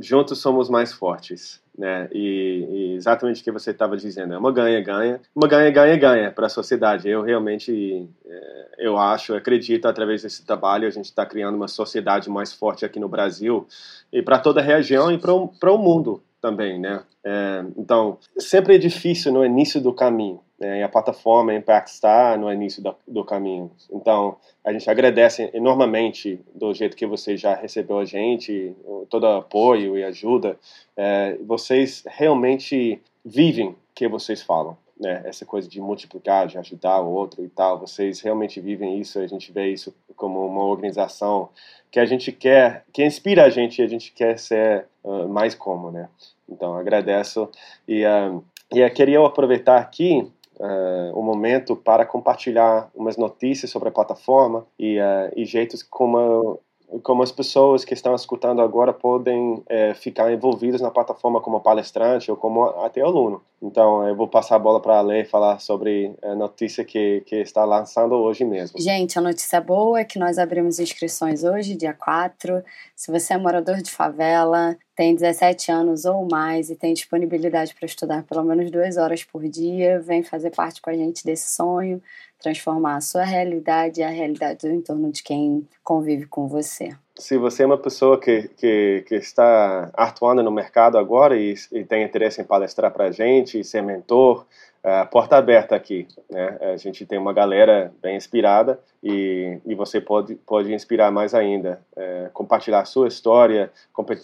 [0.00, 1.62] juntos somos mais fortes.
[1.76, 2.08] Né?
[2.12, 6.50] E, e exatamente o que você estava dizendo, é uma ganha-ganha, uma ganha-ganha-ganha para a
[6.50, 7.08] sociedade.
[7.08, 12.28] Eu realmente, é, eu acho, acredito, através desse trabalho, a gente está criando uma sociedade
[12.28, 13.66] mais forte aqui no Brasil
[14.12, 17.02] e para toda a região e para o mundo também, né?
[17.24, 20.78] É, então, sempre é difícil no início do caminho, né?
[20.78, 23.68] E a plataforma Impact está no início do, do, caminho.
[23.90, 28.72] Então, a gente agradece enormemente do jeito que você já recebeu a gente,
[29.10, 30.56] todo o apoio e ajuda.
[30.96, 34.80] É, vocês realmente vivem o que vocês falam.
[35.00, 39.18] Né, essa coisa de multiplicar, de ajudar o outro e tal, vocês realmente vivem isso,
[39.18, 41.48] a gente vê isso como uma organização
[41.90, 45.56] que a gente quer, que inspira a gente e a gente quer ser uh, mais
[45.56, 46.08] como, né?
[46.48, 47.48] Então, agradeço
[47.88, 50.30] e, uh, e queria aproveitar aqui
[50.62, 54.98] uh, o momento para compartilhar umas notícias sobre a plataforma e,
[55.36, 56.60] e jeitos como
[57.02, 62.30] como as pessoas que estão escutando agora podem é, ficar envolvidas na plataforma como palestrante
[62.30, 63.42] ou como até aluno.
[63.62, 67.36] Então, eu vou passar a bola para a Lei falar sobre a notícia que, que
[67.36, 68.80] está lançando hoje mesmo.
[68.80, 72.64] Gente, a notícia boa é que nós abrimos inscrições hoje, dia 4.
[72.96, 77.86] Se você é morador de favela, tem 17 anos ou mais e tem disponibilidade para
[77.86, 82.02] estudar pelo menos duas horas por dia, vem fazer parte com a gente desse sonho
[82.42, 86.90] transformar a sua realidade e a realidade do entorno de quem convive com você.
[87.22, 91.84] Se você é uma pessoa que, que, que está atuando no mercado agora e, e
[91.84, 94.44] tem interesse em palestrar para a gente, ser mentor,
[94.82, 96.08] a porta aberta aqui.
[96.28, 96.58] Né?
[96.60, 101.80] A gente tem uma galera bem inspirada e, e você pode, pode inspirar mais ainda.
[101.94, 103.70] É, compartilhar a sua história,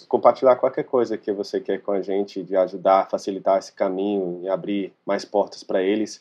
[0.09, 4.49] compartilhar qualquer coisa que você quer com a gente, de ajudar facilitar esse caminho e
[4.49, 6.19] abrir mais portas para eles.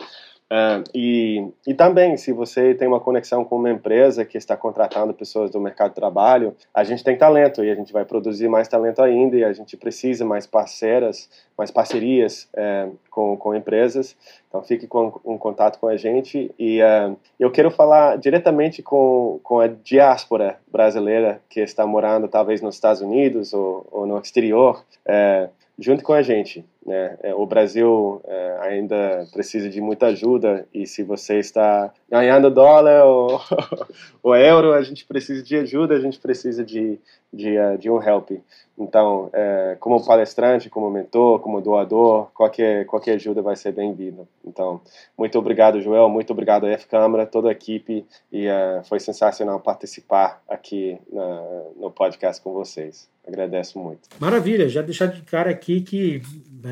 [0.50, 5.14] Uh, e, e também, se você tem uma conexão com uma empresa que está contratando
[5.14, 8.68] pessoas do mercado de trabalho, a gente tem talento e a gente vai produzir mais
[8.68, 14.16] talento ainda e a gente precisa mais parceiras, mais parcerias uh, com, com empresas.
[14.48, 16.50] Então, fique com, um contato com a gente.
[16.58, 22.62] E uh, eu quero falar diretamente com, com a diáspora brasileira que está morando, talvez,
[22.62, 24.82] nos Estados Unidos ou, ou no exterior.
[25.06, 26.66] Uh, junto com a gente.
[26.88, 27.18] Né?
[27.22, 33.04] É, o Brasil é, ainda precisa de muita ajuda e se você está ganhando dólar
[33.04, 33.42] ou,
[34.24, 36.98] ou euro, a gente precisa de ajuda, a gente precisa de,
[37.34, 38.32] de, uh, de um help.
[38.78, 44.26] Então, é, como palestrante, como mentor, como doador, qualquer, qualquer ajuda vai ser bem-vinda.
[44.46, 44.80] Então,
[45.18, 50.42] muito obrigado, Joel, muito obrigado a F-Câmara, toda a equipe, e uh, foi sensacional participar
[50.48, 51.42] aqui na,
[51.76, 53.10] no podcast com vocês.
[53.28, 54.08] Agradeço muito.
[54.20, 56.22] Maravilha, já deixar de cara aqui que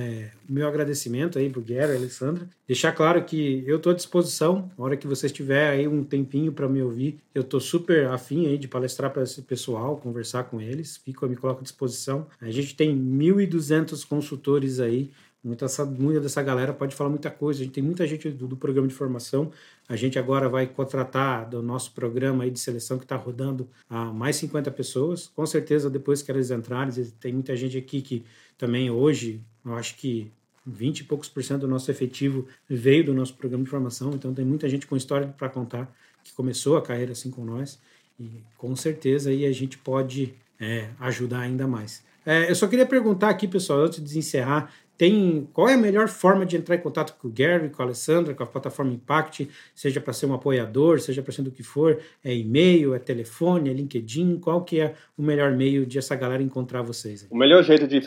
[0.06, 2.48] é, meu agradecimento aí pro Guerra Alessandra.
[2.68, 6.52] Deixar claro que eu estou à disposição, na hora que vocês tiver aí um tempinho
[6.52, 10.62] para me ouvir, eu estou super afim aí de palestrar para esse pessoal, conversar com
[10.62, 12.28] eles, fico, me coloco à disposição.
[12.40, 15.10] A gente tem 1.200 consultores aí
[15.46, 17.62] Muita, muita dessa galera pode falar muita coisa.
[17.62, 19.52] A gente tem muita gente do, do, programa de formação.
[19.88, 24.06] A gente agora vai contratar do nosso programa aí de seleção que está rodando a
[24.06, 25.28] mais 50 pessoas.
[25.36, 28.26] Com certeza, depois que elas entrarem, tem muita gente aqui que
[28.58, 30.32] também hoje, eu acho que
[30.66, 34.14] 20 e poucos por cento do nosso efetivo veio do nosso programa de formação.
[34.14, 35.94] Então, tem muita gente com história para contar
[36.24, 37.80] que começou a carreira assim com nós.
[38.20, 42.04] E com certeza aí a gente pode é, ajudar ainda mais.
[42.26, 46.08] É, eu só queria perguntar aqui, pessoal, antes de encerrar, tem qual é a melhor
[46.08, 49.50] forma de entrar em contato com o Gary, com a Alessandra, com a plataforma Impact,
[49.74, 53.70] seja para ser um apoiador, seja para ser do que for, é e-mail, é telefone,
[53.70, 57.28] é LinkedIn, qual que é o melhor meio de essa galera encontrar vocês?
[57.30, 58.02] O melhor jeito de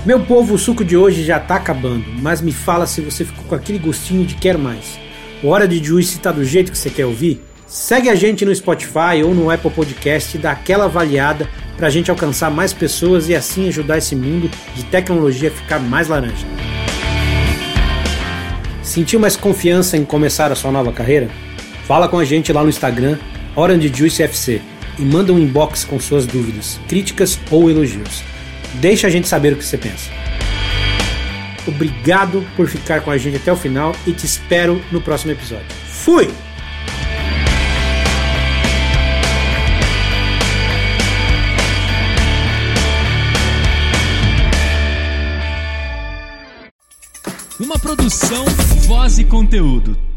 [0.05, 3.45] Meu povo, o suco de hoje já tá acabando, mas me fala se você ficou
[3.45, 4.99] com aquele gostinho de quer mais.
[5.43, 7.41] O Hora de Juice tá do jeito que você quer ouvir?
[7.67, 11.89] Segue a gente no Spotify ou no Apple Podcast e dá aquela avaliada para a
[11.89, 16.47] gente alcançar mais pessoas e assim ajudar esse mundo de tecnologia a ficar mais laranja.
[18.81, 21.29] Sentiu mais confiança em começar a sua nova carreira?
[21.85, 23.17] Fala com a gente lá no Instagram,
[23.53, 24.61] Orange Juice FC,
[24.97, 28.23] e manda um inbox com suas dúvidas, críticas ou elogios.
[28.75, 30.22] Deixa a gente saber o que você pensa.
[31.67, 35.67] Obrigado por ficar com a gente até o final e te espero no próximo episódio.
[35.87, 36.29] Fui!
[47.59, 48.43] Uma produção,
[48.87, 50.12] voz e conteúdo.